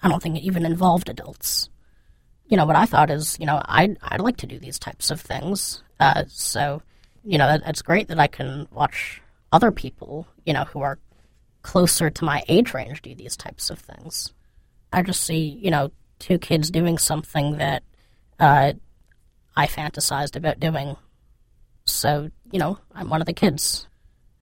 [0.02, 1.68] I don't think it even involved adults.
[2.48, 5.10] You know, what I thought is, you know, I'd, I'd like to do these types
[5.10, 5.82] of things.
[5.98, 6.80] Uh, so,
[7.24, 9.20] you know, it's great that I can watch
[9.52, 10.98] other people, you know, who are
[11.66, 14.32] closer to my age range do these types of things.
[14.92, 17.82] I just see, you know, two kids doing something that
[18.38, 18.74] uh,
[19.56, 20.96] I fantasized about doing.
[21.84, 23.88] So, you know, I'm one of the kids.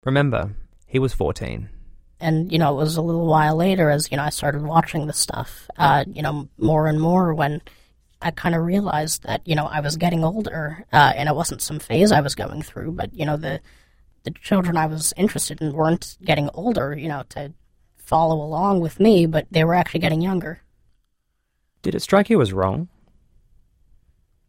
[0.05, 0.55] Remember,
[0.87, 1.71] he was 14.
[2.21, 5.07] And, you know, it was a little while later as, you know, I started watching
[5.07, 7.63] the stuff, uh, you know, more and more when
[8.21, 11.63] I kind of realized that, you know, I was getting older uh, and it wasn't
[11.63, 13.63] some phase I was going through, but, you know, the,
[14.25, 17.53] the children I was interested in weren't getting older, you know, to
[17.97, 20.61] follow along with me, but they were actually getting younger.
[21.83, 22.89] Did it strike you as wrong?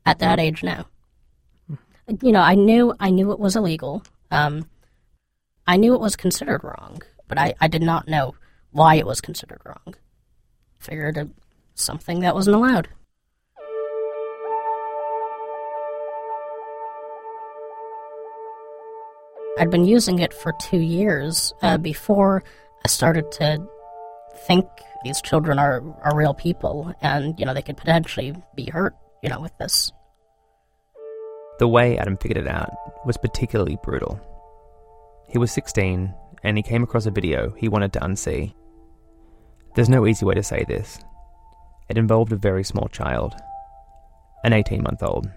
[0.06, 0.86] At that age, no.
[2.22, 4.04] You know, I knew I knew it was illegal.
[4.30, 4.70] Um,
[5.66, 8.36] I knew it was considered wrong, but I, I did not know
[8.72, 9.96] why it was considered wrong.
[10.80, 11.30] Figured it
[11.74, 12.88] something that wasn't allowed.
[19.58, 22.44] I'd been using it for two years uh, before
[22.84, 23.66] I started to
[24.48, 24.66] think
[25.06, 28.94] these children are, are real people and, you know, they could potentially be hurt,
[29.24, 29.94] you know, with this.
[31.60, 32.70] The way Adam figured it out
[33.06, 34.20] was particularly brutal.
[35.30, 38.54] He was 16 and he came across a video he wanted to unsee.
[39.76, 41.00] There's no easy way to say this.
[41.88, 43.36] It involved a very small child,
[44.44, 45.30] an 18 month old.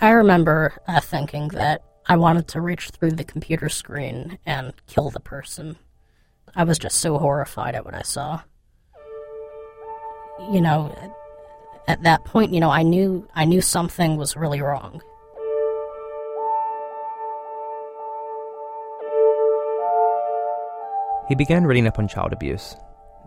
[0.00, 5.10] I remember uh, thinking that I wanted to reach through the computer screen and kill
[5.10, 5.76] the person.
[6.54, 8.42] I was just so horrified at what I saw.
[10.52, 10.94] You know,
[11.88, 15.00] at that point, you know, I knew I knew something was really wrong.
[21.28, 22.76] He began reading up on child abuse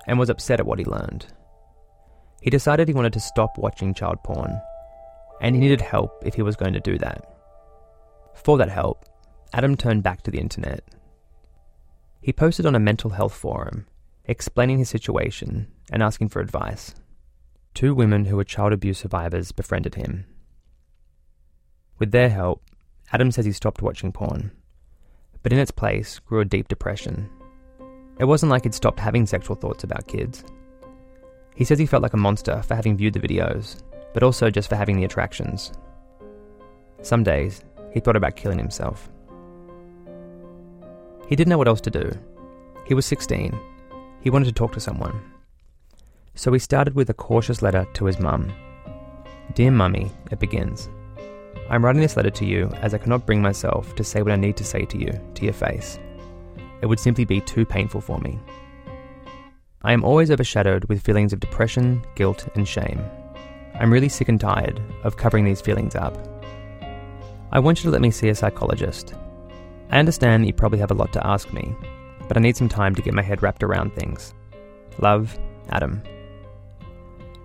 [0.05, 1.25] and was upset at what he learned.
[2.41, 4.61] He decided he wanted to stop watching child porn,
[5.41, 7.36] and he needed help if he was going to do that.
[8.43, 9.05] For that help,
[9.53, 10.83] Adam turned back to the internet.
[12.21, 13.88] He posted on a mental health forum,
[14.25, 16.95] explaining his situation and asking for advice.
[17.73, 20.25] Two women who were child abuse survivors befriended him.
[21.99, 22.63] With their help,
[23.11, 24.51] Adam says he stopped watching porn,
[25.43, 27.29] but in its place grew a deep depression.
[28.19, 30.43] It wasn't like he'd stopped having sexual thoughts about kids.
[31.55, 33.81] He says he felt like a monster for having viewed the videos,
[34.13, 35.71] but also just for having the attractions.
[37.01, 39.09] Some days, he thought about killing himself.
[41.27, 42.11] He didn't know what else to do.
[42.85, 43.57] He was 16.
[44.21, 45.19] He wanted to talk to someone.
[46.35, 48.53] So he started with a cautious letter to his mum.
[49.53, 50.89] Dear Mummy, it begins.
[51.69, 54.38] I'm writing this letter to you as I cannot bring myself to say what I
[54.38, 55.99] need to say to you, to your face.
[56.81, 58.39] It would simply be too painful for me.
[59.81, 63.01] I am always overshadowed with feelings of depression, guilt, and shame.
[63.79, 66.36] I'm really sick and tired of covering these feelings up.
[67.52, 69.14] I want you to let me see a psychologist.
[69.89, 71.74] I understand you probably have a lot to ask me,
[72.28, 74.34] but I need some time to get my head wrapped around things.
[75.00, 75.38] Love,
[75.70, 76.02] Adam.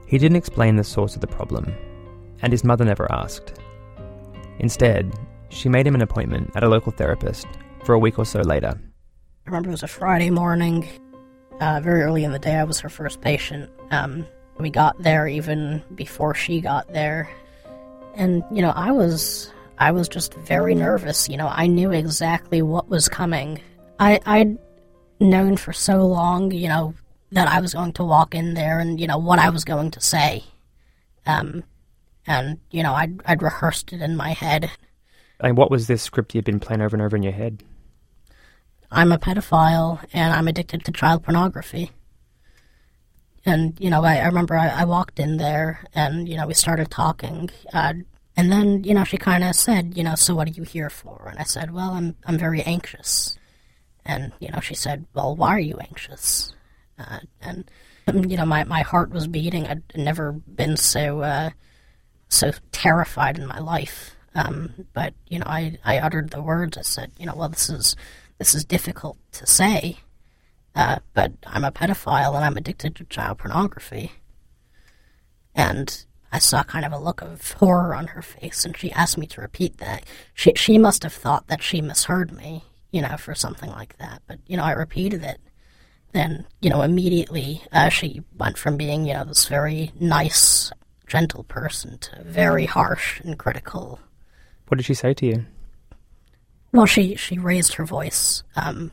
[0.06, 1.72] He didn't explain the source of the problem,
[2.42, 3.60] and his mother never asked.
[4.58, 5.14] Instead,
[5.50, 7.46] she made him an appointment at a local therapist
[7.84, 8.74] for a week or so later.
[9.46, 10.88] I remember it was a Friday morning,
[11.60, 12.56] uh, very early in the day.
[12.56, 13.70] I was her first patient.
[13.92, 14.26] Um,
[14.58, 17.30] we got there even before she got there,
[18.14, 21.28] and you know, I was I was just very nervous.
[21.28, 23.60] You know, I knew exactly what was coming.
[23.98, 24.58] I I'd
[25.20, 26.94] known for so long, you know,
[27.32, 29.90] that I was going to walk in there and you know what I was going
[29.92, 30.44] to say.
[31.26, 31.64] Um,
[32.26, 34.70] and you know, I'd I'd rehearsed it in my head.
[35.40, 37.64] And what was this script you'd been playing over and over in your head?
[38.92, 41.90] I'm a pedophile and I'm addicted to child pornography.
[43.44, 46.54] And, you know, I, I remember I, I, walked in there and, you know, we
[46.54, 47.50] started talking.
[47.72, 47.94] Uh,
[48.36, 50.90] and then, you know, she kind of said, you know, so what are you here
[50.90, 51.28] for?
[51.28, 53.38] And I said, well, I'm, I'm very anxious.
[54.04, 56.54] And, you know, she said, well, why are you anxious?
[56.98, 57.70] Uh, and,
[58.06, 59.66] um, you know, my, my heart was beating.
[59.66, 61.50] I'd never been so, uh,
[62.28, 64.16] so terrified in my life.
[64.34, 66.78] Um, but, you know, I, I uttered the words.
[66.78, 67.96] I said, you know, well, this is,
[68.38, 69.98] this is difficult to say,
[70.74, 74.12] uh, but I'm a pedophile and I'm addicted to child pornography.
[75.54, 79.18] And I saw kind of a look of horror on her face, and she asked
[79.18, 80.04] me to repeat that.
[80.32, 84.22] She she must have thought that she misheard me, you know, for something like that.
[84.26, 85.40] But you know, I repeated it.
[86.12, 90.72] Then you know, immediately uh, she went from being you know this very nice,
[91.06, 94.00] gentle person to very harsh and critical.
[94.68, 95.46] What did she say to you?
[96.72, 98.90] Well, she she raised her voice, um,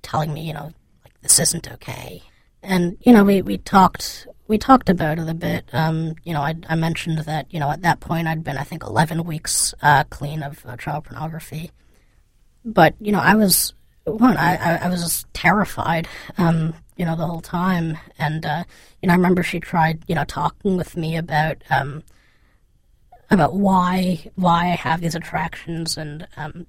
[0.00, 0.72] telling me, you know,
[1.04, 2.22] like this isn't okay.
[2.62, 5.64] And you know, we, we talked we talked about it a bit.
[5.72, 8.64] Um, you know, I, I mentioned that you know at that point I'd been I
[8.64, 11.70] think eleven weeks uh, clean of uh, child pornography,
[12.64, 13.72] but you know I was
[14.04, 16.08] one I, I, was just terrified.
[16.36, 18.64] Um, you know the whole time, and uh,
[19.00, 22.02] you know I remember she tried you know talking with me about um,
[23.30, 26.66] about why why I have these attractions and um,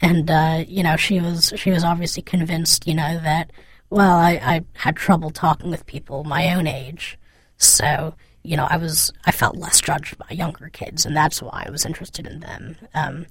[0.00, 3.50] and uh, you know she was she was obviously convinced you know that
[3.92, 7.18] well I, I had trouble talking with people my own age
[7.56, 11.64] so you know I was I felt less judged by younger kids and that's why
[11.66, 13.26] I was interested in them um,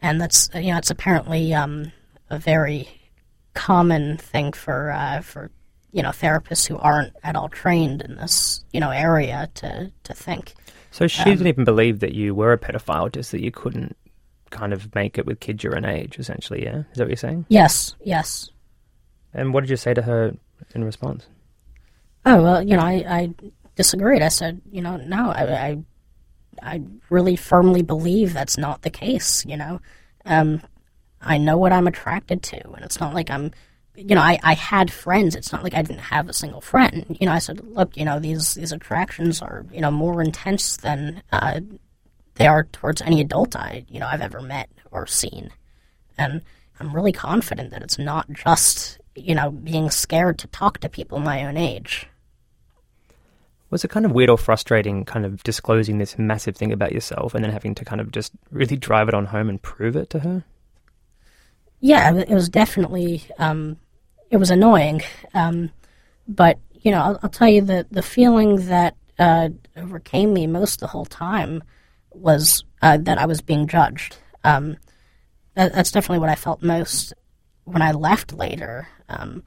[0.00, 1.90] and that's you know it's apparently um,
[2.30, 2.88] a very
[3.54, 5.50] common thing for uh, for
[5.92, 10.12] you know therapists who aren't at all trained in this you know area to to
[10.12, 10.54] think.
[10.90, 13.96] So she um, didn't even believe that you were a pedophile, just that you couldn't
[14.50, 16.78] kind of make it with kids your own age, essentially, yeah?
[16.92, 17.46] Is that what you're saying?
[17.48, 18.50] Yes, yes.
[19.34, 20.36] And what did you say to her
[20.74, 21.26] in response?
[22.24, 23.30] Oh, well, you know, I, I
[23.76, 24.22] disagreed.
[24.22, 25.78] I said, you know, no, I, I,
[26.62, 29.80] I really firmly believe that's not the case, you know.
[30.24, 30.62] Um,
[31.20, 33.50] I know what I'm attracted to, and it's not like I'm,
[33.96, 35.34] you know, I, I had friends.
[35.34, 37.16] It's not like I didn't have a single friend.
[37.20, 40.76] You know, I said, look, you know, these these attractions are, you know, more intense
[40.76, 41.60] than uh,
[42.36, 45.50] they are towards any adult I, you know, I've ever met or seen,
[46.16, 46.42] and
[46.80, 51.18] I'm really confident that it's not just, you know, being scared to talk to people
[51.18, 52.06] my own age.
[53.70, 57.34] Was it kind of weird or frustrating, kind of disclosing this massive thing about yourself
[57.34, 60.10] and then having to kind of just really drive it on home and prove it
[60.10, 60.44] to her?
[61.80, 63.76] Yeah, it was definitely um,
[64.30, 65.02] it was annoying,
[65.34, 65.70] um,
[66.26, 70.80] but you know, I'll, I'll, tell you that the feeling that uh, overcame me most
[70.80, 71.62] the whole time
[72.12, 74.16] was uh, that I was being judged.
[74.44, 74.76] Um,
[75.54, 77.12] that, that's definitely what I felt most
[77.64, 78.88] when I left later.
[79.08, 79.42] Um,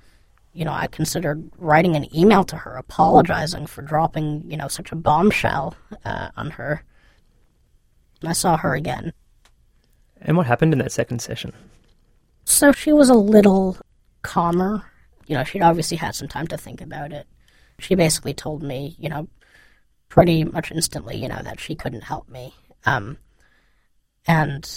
[0.53, 4.91] you know, I considered writing an email to her apologizing for dropping, you know, such
[4.91, 6.83] a bombshell uh, on her.
[8.21, 9.13] And I saw her again.
[10.19, 11.53] And what happened in that second session?
[12.45, 13.77] So she was a little
[14.23, 14.83] calmer.
[15.27, 17.27] You know, she'd obviously had some time to think about it.
[17.79, 19.27] She basically told me, you know,
[20.09, 22.55] pretty much instantly, you know, that she couldn't help me.
[22.85, 23.17] Um,
[24.25, 24.67] and,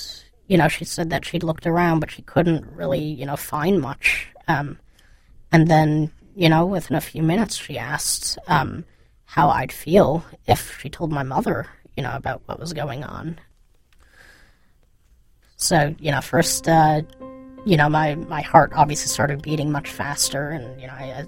[0.50, 3.80] you know, she said that she'd looked around, but she couldn't really, you know, find
[3.80, 4.26] much.
[4.48, 4.80] Um,
[5.52, 8.84] and then, you know, within a few minutes, she asked um,
[9.26, 13.38] how I'd feel if she told my mother, you know, about what was going on.
[15.54, 17.02] So, you know, first, uh,
[17.64, 21.26] you know, my, my heart obviously started beating much faster, and, you know, I, I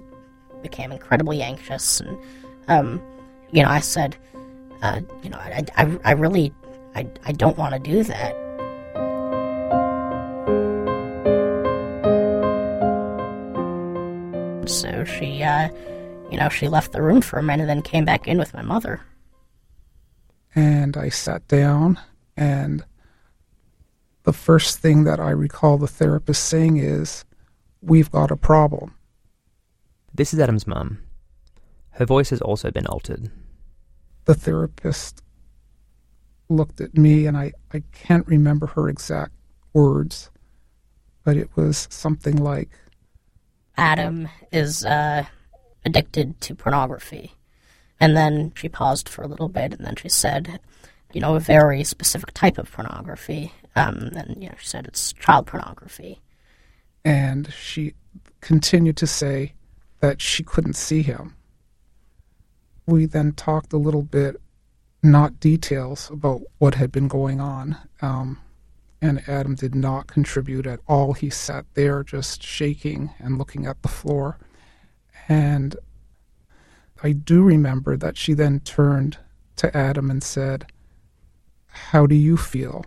[0.61, 2.01] became incredibly anxious.
[2.01, 2.17] And,
[2.67, 3.01] um,
[3.53, 4.17] you know, I said,
[4.81, 6.53] uh, you know, I, I, I really,
[6.93, 8.35] I, I don't want to do that.
[14.67, 15.69] So she, uh,
[16.31, 18.53] you know, she left the room for a minute, and then came back in with
[18.53, 19.01] my mother.
[20.55, 21.99] And I sat down,
[22.37, 22.85] and
[24.23, 27.25] the first thing that I recall the therapist saying is,
[27.81, 28.95] We've got a problem.
[30.13, 30.99] This is Adam's mum.
[31.91, 33.29] Her voice has also been altered.
[34.23, 35.21] The therapist
[36.47, 39.33] looked at me, and I, I can't remember her exact
[39.73, 40.31] words,
[41.25, 42.69] but it was something like,
[43.77, 45.25] Adam is uh,
[45.85, 47.33] addicted to pornography.
[47.99, 50.59] And then she paused for a little bit, and then she said,
[51.13, 53.53] you know, a very specific type of pornography.
[53.75, 56.19] Um, and, you know, she said it's child pornography.
[57.05, 57.93] And she
[58.41, 59.53] continued to say
[59.99, 61.35] that she couldn't see him.
[62.85, 64.41] We then talked a little bit,
[65.01, 67.77] not details, about what had been going on.
[68.01, 68.39] Um,
[69.03, 71.11] and Adam did not contribute at all.
[71.11, 74.39] He sat there just shaking and looking at the floor.
[75.27, 75.75] And
[77.03, 79.17] I do remember that she then turned
[79.57, 80.67] to Adam and said,
[81.67, 82.85] How do you feel?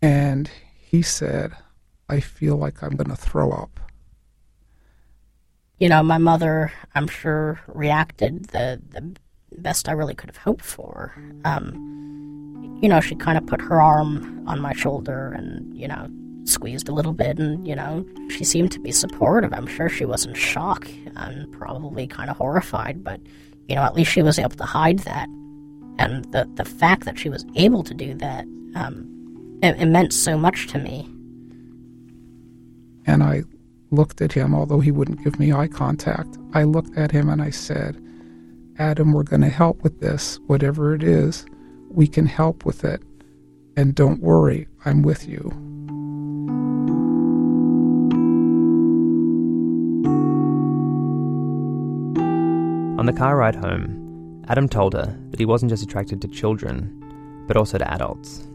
[0.00, 1.52] And he said,
[2.08, 3.78] I feel like I'm going to throw up.
[5.78, 9.16] You know, my mother, I'm sure, reacted the, the
[9.58, 11.14] best I really could have hoped for.
[11.44, 16.08] Um, you know, she kind of put her arm on my shoulder and, you know,
[16.44, 19.52] squeezed a little bit and, you know, she seemed to be supportive.
[19.52, 23.20] I'm sure she was in shock and probably kind of horrified, but,
[23.68, 25.28] you know, at least she was able to hide that.
[25.98, 28.44] And the, the fact that she was able to do that,
[28.74, 31.08] um, it, it meant so much to me.
[33.06, 33.44] And I
[33.90, 36.38] looked at him, although he wouldn't give me eye contact.
[36.54, 38.02] I looked at him and I said,
[38.82, 41.46] Adam, we're going to help with this, whatever it is
[41.88, 43.00] we can help with it.
[43.76, 45.52] And don't worry, I'm with you.
[52.98, 57.44] On the car ride home, Adam told her that he wasn't just attracted to children,
[57.46, 58.48] but also to adults.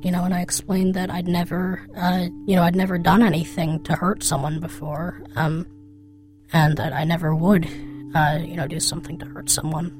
[0.00, 3.80] You know, and I explained that I'd never, uh, you know, I'd never done anything
[3.84, 5.68] to hurt someone before, um,
[6.52, 7.68] and that I never would,
[8.14, 9.92] uh, you know, do something to hurt someone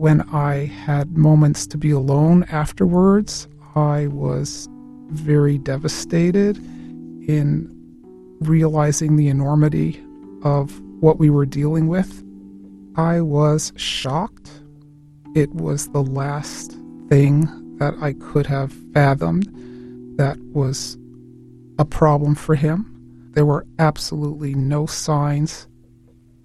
[0.00, 4.66] when I had moments to be alone afterwards, I was
[5.10, 7.70] very devastated in
[8.40, 10.02] realizing the enormity
[10.42, 12.24] of what we were dealing with.
[12.96, 14.50] I was shocked.
[15.36, 16.78] It was the last
[17.10, 19.48] thing that I could have fathomed
[20.16, 20.96] that was
[21.78, 22.86] a problem for him.
[23.32, 25.68] There were absolutely no signs.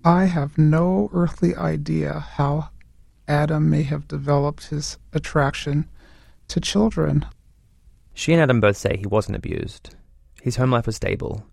[0.07, 2.69] I have no earthly idea how
[3.27, 5.89] Adam may have developed his attraction
[6.47, 7.25] to children.
[8.13, 9.95] She and Adam both say he wasn't abused.
[10.43, 11.43] His home life was stable.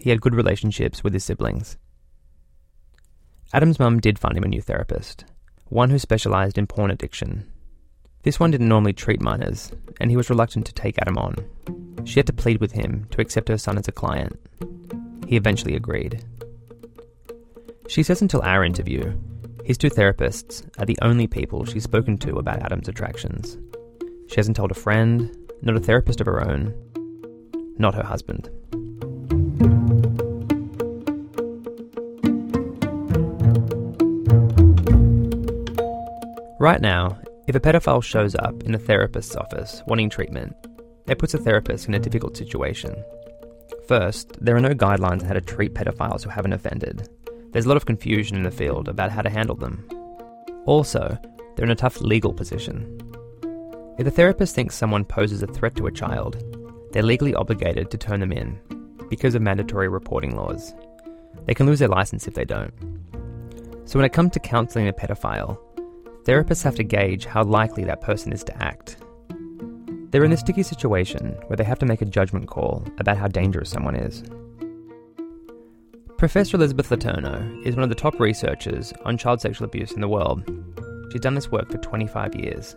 [0.00, 1.76] He had good relationships with his siblings.
[3.52, 5.26] Adam's mum did find him a new therapist,
[5.66, 7.52] one who specialised in porn addiction.
[8.22, 11.36] This one didn't normally treat minors, and he was reluctant to take Adam on.
[12.06, 14.40] She had to plead with him to accept her son as a client.
[15.26, 16.24] He eventually agreed.
[17.88, 19.18] She says until our interview,
[19.64, 23.56] his two therapists are the only people she's spoken to about Adam's attractions.
[24.28, 26.74] She hasn't told a friend, not a therapist of her own,
[27.78, 28.50] not her husband.
[36.60, 40.54] Right now, if a pedophile shows up in a therapist's office wanting treatment,
[41.06, 43.02] it puts a therapist in a difficult situation.
[43.86, 47.08] First, there are no guidelines on how to treat pedophiles who haven't offended.
[47.52, 49.88] There's a lot of confusion in the field about how to handle them.
[50.66, 51.18] Also,
[51.56, 53.00] they're in a tough legal position.
[53.98, 56.42] If a therapist thinks someone poses a threat to a child,
[56.92, 58.60] they're legally obligated to turn them in
[59.08, 60.74] because of mandatory reporting laws.
[61.46, 62.72] They can lose their license if they don't.
[63.86, 65.58] So when it comes to counselling a pedophile,
[66.24, 68.98] therapists have to gauge how likely that person is to act.
[70.10, 73.28] They're in a sticky situation where they have to make a judgment call about how
[73.28, 74.22] dangerous someone is.
[76.18, 80.08] Professor Elizabeth Letourneau is one of the top researchers on child sexual abuse in the
[80.08, 80.42] world.
[81.12, 82.74] She's done this work for 25 years.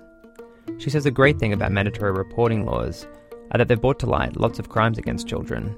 [0.78, 3.08] She says the great thing about mandatory reporting laws
[3.50, 5.76] are that they've brought to light lots of crimes against children.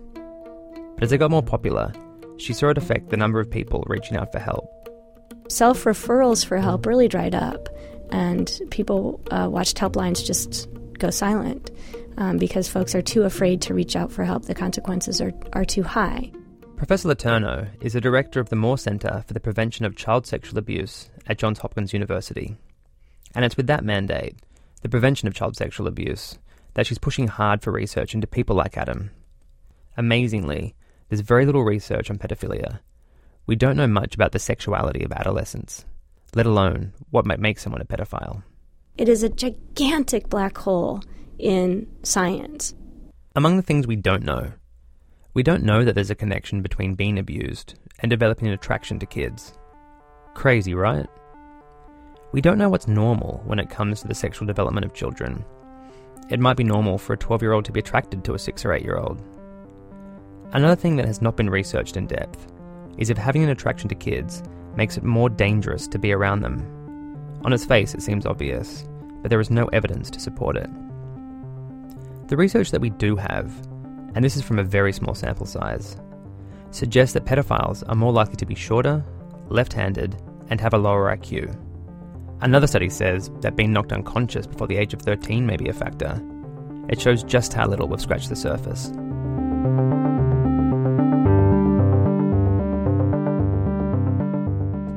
[0.96, 1.94] But as they got more popular,
[2.36, 4.70] she saw it affect the number of people reaching out for help.
[5.48, 7.70] Self referrals for help really dried up,
[8.12, 10.68] and people uh, watched helplines just
[11.00, 11.72] go silent
[12.18, 14.48] um, because folks are too afraid to reach out for help.
[14.48, 16.30] The consequences are, are too high.
[16.86, 20.60] Professor Letourneau is the director of the Moore Center for the Prevention of Child Sexual
[20.60, 22.58] Abuse at Johns Hopkins University.
[23.34, 24.36] And it's with that mandate,
[24.82, 26.38] the prevention of child sexual abuse,
[26.74, 29.12] that she's pushing hard for research into people like Adam.
[29.96, 30.76] Amazingly,
[31.08, 32.82] there's very little research on pedophilia.
[33.46, 35.86] We don't know much about the sexuality of adolescents,
[36.36, 38.44] let alone what might make someone a pedophile.
[38.98, 41.02] It is a gigantic black hole
[41.40, 42.74] in science.
[43.38, 44.52] Among the things we don't know,
[45.34, 49.06] we don't know that there's a connection between being abused and developing an attraction to
[49.06, 49.54] kids.
[50.36, 51.08] Crazy, right?
[52.32, 55.44] We don't know what's normal when it comes to the sexual development of children.
[56.30, 58.66] It might be normal for a 12 year old to be attracted to a 6
[58.66, 59.22] or 8 year old.
[60.52, 62.48] Another thing that has not been researched in depth
[63.00, 64.44] is if having an attraction to kids
[64.76, 67.40] makes it more dangerous to be around them.
[67.44, 68.86] On its face, it seems obvious,
[69.22, 70.70] but there is no evidence to support it.
[72.28, 73.52] The research that we do have
[74.16, 75.98] and this is from a very small sample size,
[76.72, 79.04] suggests that pedophiles are more likely to be shorter,
[79.50, 80.16] left handed,
[80.50, 81.56] and have a lower IQ.
[82.42, 85.74] Another study says that being knocked unconscious before the age of 13 may be a
[85.74, 86.22] factor.
[86.90, 88.92] It shows just how little we've scratched the surface.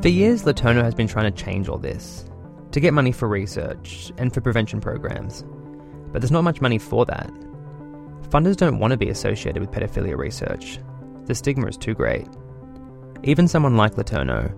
[0.02, 2.24] For years, Letourneau has been trying to change all this
[2.72, 5.44] to get money for research and for prevention programs.
[6.12, 7.30] But there's not much money for that.
[8.28, 10.78] Funders don't want to be associated with pedophilia research.
[11.26, 12.26] The stigma is too great.
[13.22, 14.52] Even someone like Letourneau,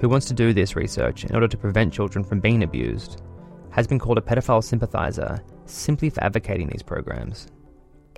[0.00, 3.22] who wants to do this research in order to prevent children from being abused,
[3.70, 7.48] has been called a pedophile sympathizer simply for advocating these programs.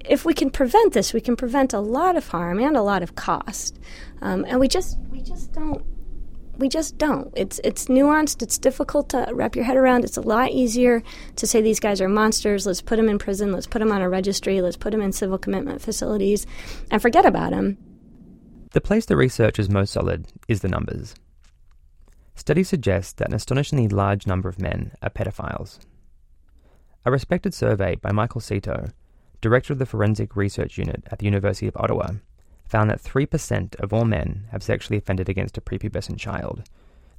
[0.04, 3.02] If we can prevent this, we can prevent a lot of harm and a lot
[3.02, 3.78] of cost,
[4.20, 5.84] um, and we just we just don't
[6.58, 7.32] we just don't.
[7.36, 8.42] It's it's nuanced.
[8.42, 10.04] It's difficult to wrap your head around.
[10.04, 11.02] It's a lot easier
[11.36, 12.66] to say these guys are monsters.
[12.66, 13.52] Let's put them in prison.
[13.52, 14.60] Let's put them on a registry.
[14.60, 16.46] Let's put them in civil commitment facilities,
[16.90, 17.78] and forget about them.
[18.72, 21.14] The place the research is most solid is the numbers.
[22.34, 25.78] Studies suggest that an astonishingly large number of men are pedophiles.
[27.04, 28.92] A respected survey by Michael Seto,
[29.40, 32.14] director of the Forensic Research Unit at the University of Ottawa,
[32.64, 36.64] found that 3% of all men have sexually offended against a prepubescent child,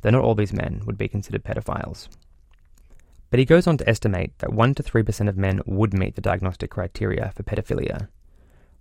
[0.01, 2.07] though not all these men would be considered pedophiles.
[3.29, 6.21] But he goes on to estimate that 1 to 3% of men would meet the
[6.21, 8.07] diagnostic criteria for pedophilia,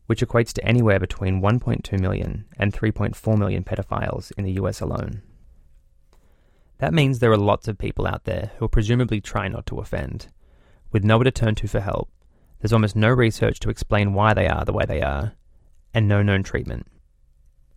[0.06, 5.22] which equates to anywhere between 1.2 million and 3.4 million pedophiles in the US alone.
[6.78, 10.28] That means there are lots of people out there who presumably try not to offend.
[10.92, 12.10] With nowhere to turn to for help,
[12.60, 15.32] there's almost no research to explain why they are the way they are,
[15.94, 16.86] and no known treatment.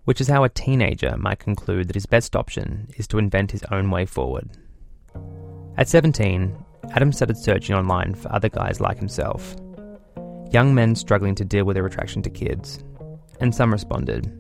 [0.05, 3.63] Which is how a teenager might conclude that his best option is to invent his
[3.72, 4.49] own way forward.
[5.78, 6.57] At 17,
[6.91, 9.55] Adam started searching online for other guys like himself.
[10.51, 12.84] Young men struggling to deal with their attraction to kids.
[13.39, 14.32] And some responded.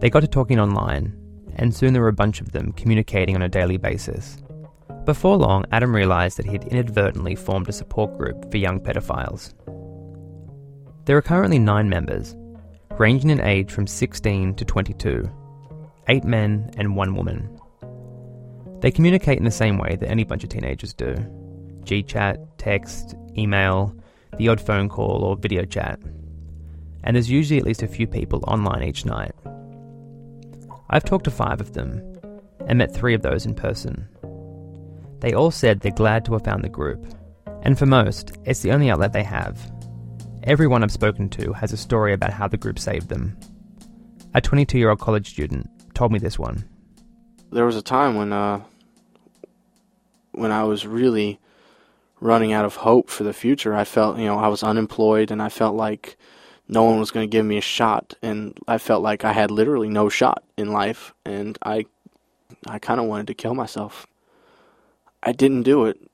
[0.00, 1.14] They got to talking online,
[1.56, 4.38] and soon there were a bunch of them communicating on a daily basis.
[5.04, 9.54] Before long, Adam realised that he had inadvertently formed a support group for young pedophiles.
[11.04, 12.34] There are currently nine members,
[13.00, 15.28] ranging in age from 16 to 22,
[16.08, 17.58] eight men and one woman.
[18.80, 21.14] They communicate in the same way that any bunch of teenagers do
[21.84, 23.96] GChat, text, email.
[24.36, 25.98] The odd phone call or video chat,
[27.02, 29.32] and there's usually at least a few people online each night.
[30.88, 32.00] I've talked to five of them
[32.66, 34.08] and met three of those in person.
[35.20, 37.04] They all said they're glad to have found the group,
[37.62, 39.58] and for most, it's the only outlet they have.
[40.44, 43.36] Everyone I've spoken to has a story about how the group saved them.
[44.32, 46.66] A 22 year old college student told me this one.
[47.52, 48.62] There was a time when, uh,
[50.32, 51.40] when I was really
[52.20, 53.74] running out of hope for the future.
[53.74, 56.16] I felt, you know, I was unemployed and I felt like
[56.68, 59.50] no one was going to give me a shot and I felt like I had
[59.50, 61.84] literally no shot in life and I
[62.66, 64.06] I kind of wanted to kill myself.
[65.22, 66.09] I didn't do it.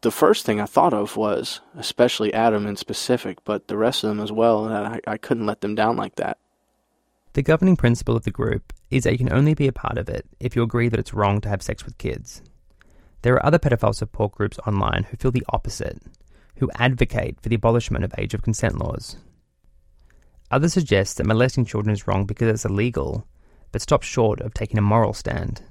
[0.00, 4.08] The first thing I thought of was, especially Adam in specific, but the rest of
[4.08, 6.38] them as well, that I, I couldn't let them down like that.
[7.34, 10.08] The governing principle of the group is that you can only be a part of
[10.08, 12.42] it if you agree that it's wrong to have sex with kids.
[13.22, 16.00] There are other pedophile support groups online who feel the opposite,
[16.58, 19.16] who advocate for the abolishment of age of consent laws.
[20.50, 23.26] Others suggest that molesting children is wrong because it's illegal,
[23.72, 25.62] but stop short of taking a moral stand.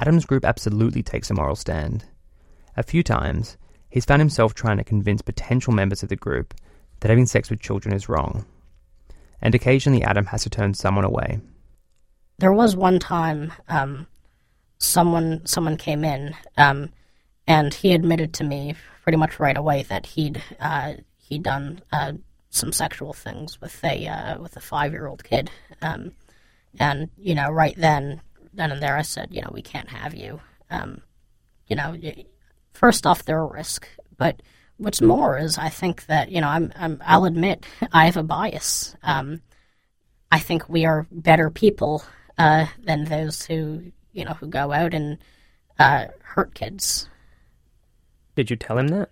[0.00, 2.04] Adam's group absolutely takes a moral stand.
[2.76, 3.56] A few times,
[3.88, 6.54] he's found himself trying to convince potential members of the group
[7.00, 8.44] that having sex with children is wrong.
[9.40, 11.40] And occasionally, Adam has to turn someone away.
[12.38, 14.06] There was one time um,
[14.78, 16.90] someone someone came in um,
[17.46, 22.12] and he admitted to me pretty much right away that he'd uh, he'd done uh,
[22.50, 25.50] some sexual things with a uh, with a five year old kid,
[25.82, 26.12] um,
[26.78, 28.20] and you know right then
[28.52, 31.02] then and there I said you know we can't have you, um,
[31.66, 31.96] you know
[32.74, 34.42] first off they're a risk, but
[34.76, 38.22] what's more is I think that you know I'm, I'm I'll admit I have a
[38.22, 38.94] bias.
[39.02, 39.40] Um,
[40.30, 42.04] I think we are better people
[42.36, 45.18] uh, than those who you know who go out and
[45.78, 47.08] uh, hurt kids.
[48.34, 49.10] Did you tell him that?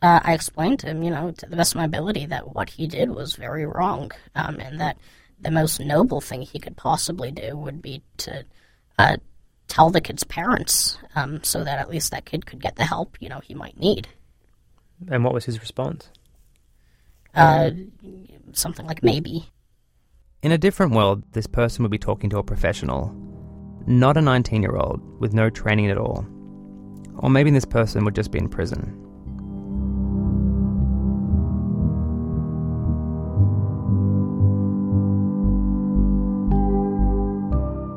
[0.00, 2.68] Uh, I explained to him, you know, to the best of my ability, that what
[2.68, 4.98] he did was very wrong, um, and that
[5.40, 8.44] the most noble thing he could possibly do would be to
[8.98, 9.16] uh,
[9.68, 13.16] tell the kid's parents, um, so that at least that kid could get the help
[13.20, 14.08] you know he might need.
[15.08, 16.08] And what was his response?
[17.34, 17.70] Uh,
[18.52, 19.48] something like maybe.
[20.42, 23.12] In a different world, this person would be talking to a professional,
[23.86, 26.26] not a 19 year old with no training at all.
[27.16, 29.03] Or maybe this person would just be in prison.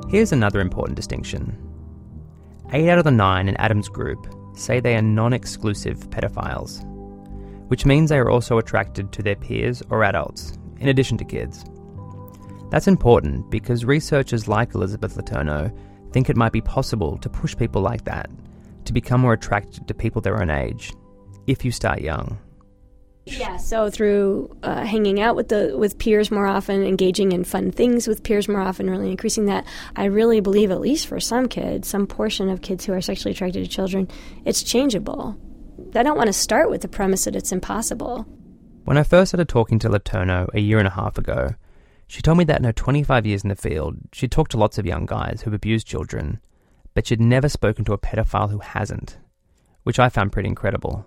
[0.09, 1.57] Here's another important distinction.
[2.71, 6.81] Eight out of the nine in Adam's group say they are non exclusive pedophiles,
[7.67, 11.65] which means they are also attracted to their peers or adults, in addition to kids.
[12.71, 15.77] That's important because researchers like Elizabeth Letourneau
[16.13, 18.29] think it might be possible to push people like that
[18.85, 20.93] to become more attracted to people their own age
[21.47, 22.39] if you start young.
[23.29, 27.71] Yeah, so through uh, hanging out with the with peers more often, engaging in fun
[27.71, 29.65] things with peers more often, really increasing that,
[29.95, 33.33] I really believe, at least for some kids, some portion of kids who are sexually
[33.33, 34.07] attracted to children,
[34.45, 35.37] it's changeable.
[35.93, 38.25] I don't want to start with the premise that it's impossible.
[38.85, 41.49] When I first started talking to Letourneau a year and a half ago,
[42.07, 44.77] she told me that in her 25 years in the field, she'd talked to lots
[44.77, 46.39] of young guys who've abused children,
[46.93, 49.17] but she'd never spoken to a pedophile who hasn't,
[49.83, 51.05] which I found pretty incredible.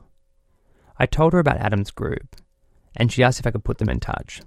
[1.01, 2.37] I told her about Adam's group,
[2.95, 4.43] and she asked if I could put them in touch.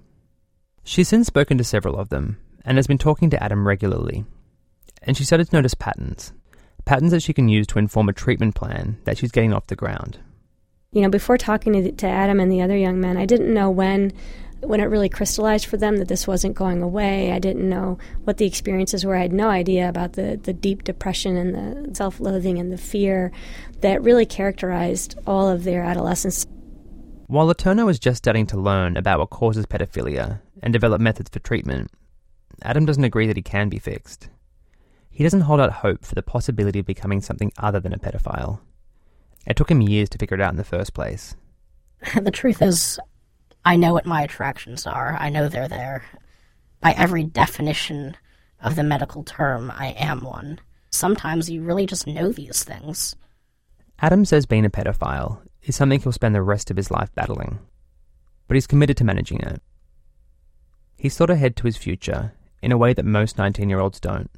[0.84, 4.24] She's since spoken to several of them, and has been talking to Adam regularly.
[5.02, 6.32] And she started to notice patterns,
[6.84, 9.74] patterns that she can use to inform a treatment plan that she's getting off the
[9.74, 10.20] ground.
[10.92, 13.68] You know, before talking to, to Adam and the other young men, I didn't know
[13.68, 14.12] when
[14.60, 17.32] when it really crystallized for them that this wasn't going away.
[17.32, 19.16] I didn't know what the experiences were.
[19.16, 22.78] I had no idea about the, the deep depression and the self loathing and the
[22.78, 23.32] fear
[23.80, 26.46] that really characterized all of their adolescence.
[27.26, 31.38] While Letourneau is just starting to learn about what causes pedophilia and develop methods for
[31.38, 31.90] treatment,
[32.62, 34.28] Adam doesn't agree that he can be fixed.
[35.10, 38.60] He doesn't hold out hope for the possibility of becoming something other than a pedophile.
[39.46, 41.36] It took him years to figure it out in the first place.
[42.20, 42.98] the truth is,
[43.64, 45.16] I know what my attractions are.
[45.18, 46.04] I know they're there.
[46.80, 48.16] By every definition
[48.60, 50.60] of the medical term, I am one.
[50.90, 53.16] Sometimes you really just know these things.
[54.00, 57.58] Adam says being a pedophile is something he'll spend the rest of his life battling,
[58.48, 59.62] but he's committed to managing it.
[60.96, 64.30] He's thought ahead to his future in a way that most 19 year olds don't.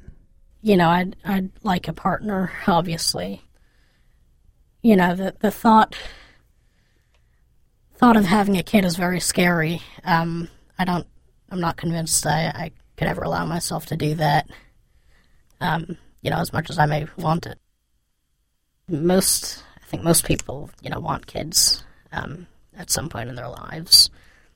[0.61, 3.41] You know, I'd, I'd like a partner, obviously.
[4.81, 5.95] You know, the, the thought
[7.97, 9.81] thought of having a kid is very scary.
[10.03, 11.07] Um, I don't.
[11.49, 14.49] I'm not convinced I, I could ever allow myself to do that.
[15.59, 17.57] Um, you know, as much as I may want it.
[18.89, 23.49] Most, I think most people, you know, want kids um, at some point in their
[23.49, 24.09] lives.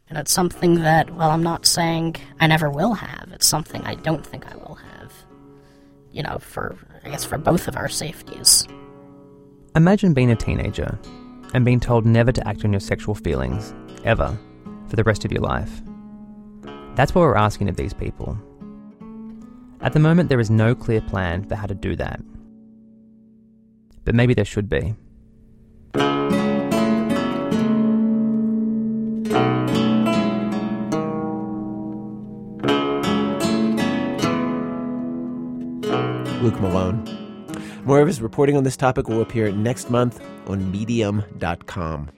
[0.10, 3.30] And it's something that, well, I'm not saying I never will have.
[3.32, 5.14] It's something I don't think I will have.
[6.12, 8.68] You know, for, I guess, for both of our safeties.
[9.76, 11.00] Imagine being a teenager
[11.54, 13.74] and being told never to act on your sexual feelings,
[14.04, 14.38] ever,
[14.88, 15.82] for the rest of your life.
[16.96, 18.38] That's what we're asking of these people.
[19.82, 22.22] At the moment, there is no clear plan for how to do that.
[24.04, 24.96] But maybe there should be.
[36.42, 37.21] Luke Malone.
[37.84, 42.12] More of his reporting on this topic will appear next month on medium.com.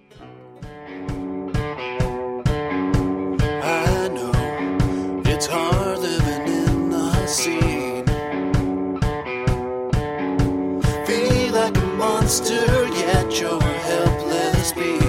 [11.98, 15.03] Monster, yet you're helpless being.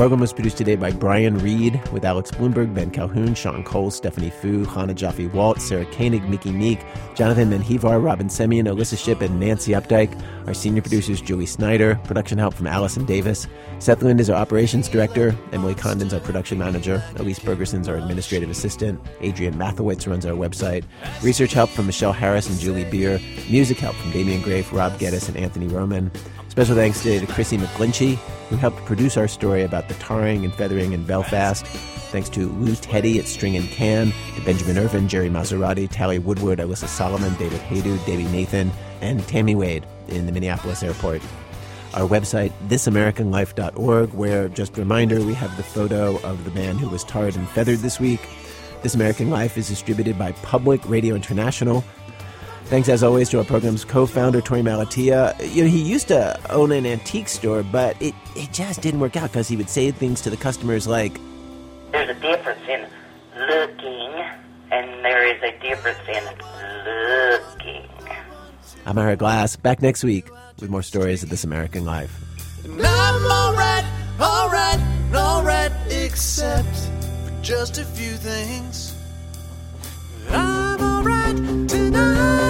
[0.00, 4.30] Program was produced today by Brian Reed with Alex Blumberg, Ben Calhoun, Sean Cole, Stephanie
[4.30, 6.80] Foo, Hannah Jaffe Walt, Sarah Koenig, Miki Meek,
[7.14, 10.18] Jonathan Menjivar, Robyn Semien, Alissa Shipp, and Nancy Updike.
[10.46, 11.96] Our senior producers, Julie Snyder.
[12.04, 13.46] Production help from Allison Davis.
[13.78, 15.36] Seth Lind is our operations director.
[15.52, 17.04] Emily Condon's our production manager.
[17.16, 18.98] Elise Bergerson's our administrative assistant.
[19.20, 20.82] Adrian Mathowitz runs our website.
[21.22, 23.20] Research help from Michelle Harris and Julie Beer.
[23.50, 26.10] Music help from Damien Graef, Rob Geddes, and Anthony Roman.
[26.60, 28.16] Special thanks today to Chrissy McGlinchey,
[28.50, 31.64] who helped produce our story about the tarring and feathering in Belfast.
[31.64, 36.58] Thanks to Lou Teddy at String and Can, to Benjamin Irvin, Jerry Maserati, Tally Woodward,
[36.58, 41.22] Alyssa Solomon, David Haydu, Davey Nathan, and Tammy Wade in the Minneapolis airport.
[41.94, 46.90] Our website, thisamericanlife.org, where, just a reminder, we have the photo of the man who
[46.90, 48.20] was tarred and feathered this week.
[48.82, 51.82] This American Life is distributed by Public Radio International.
[52.70, 55.34] Thanks as always to our program's co-founder Torey Malatia.
[55.52, 59.16] You know, he used to own an antique store, but it, it just didn't work
[59.16, 61.18] out because he would say things to the customers like,
[61.90, 62.86] There's a difference in
[63.36, 64.12] looking,
[64.70, 66.22] and there is a difference in
[66.86, 67.88] looking.
[68.86, 72.22] I'm Ira Glass, back next week with more stories of this American life.
[72.64, 73.84] And I'm alright,
[74.20, 74.80] alright,
[75.12, 78.94] alright, except for just a few things.
[80.28, 82.49] I'm alright tonight.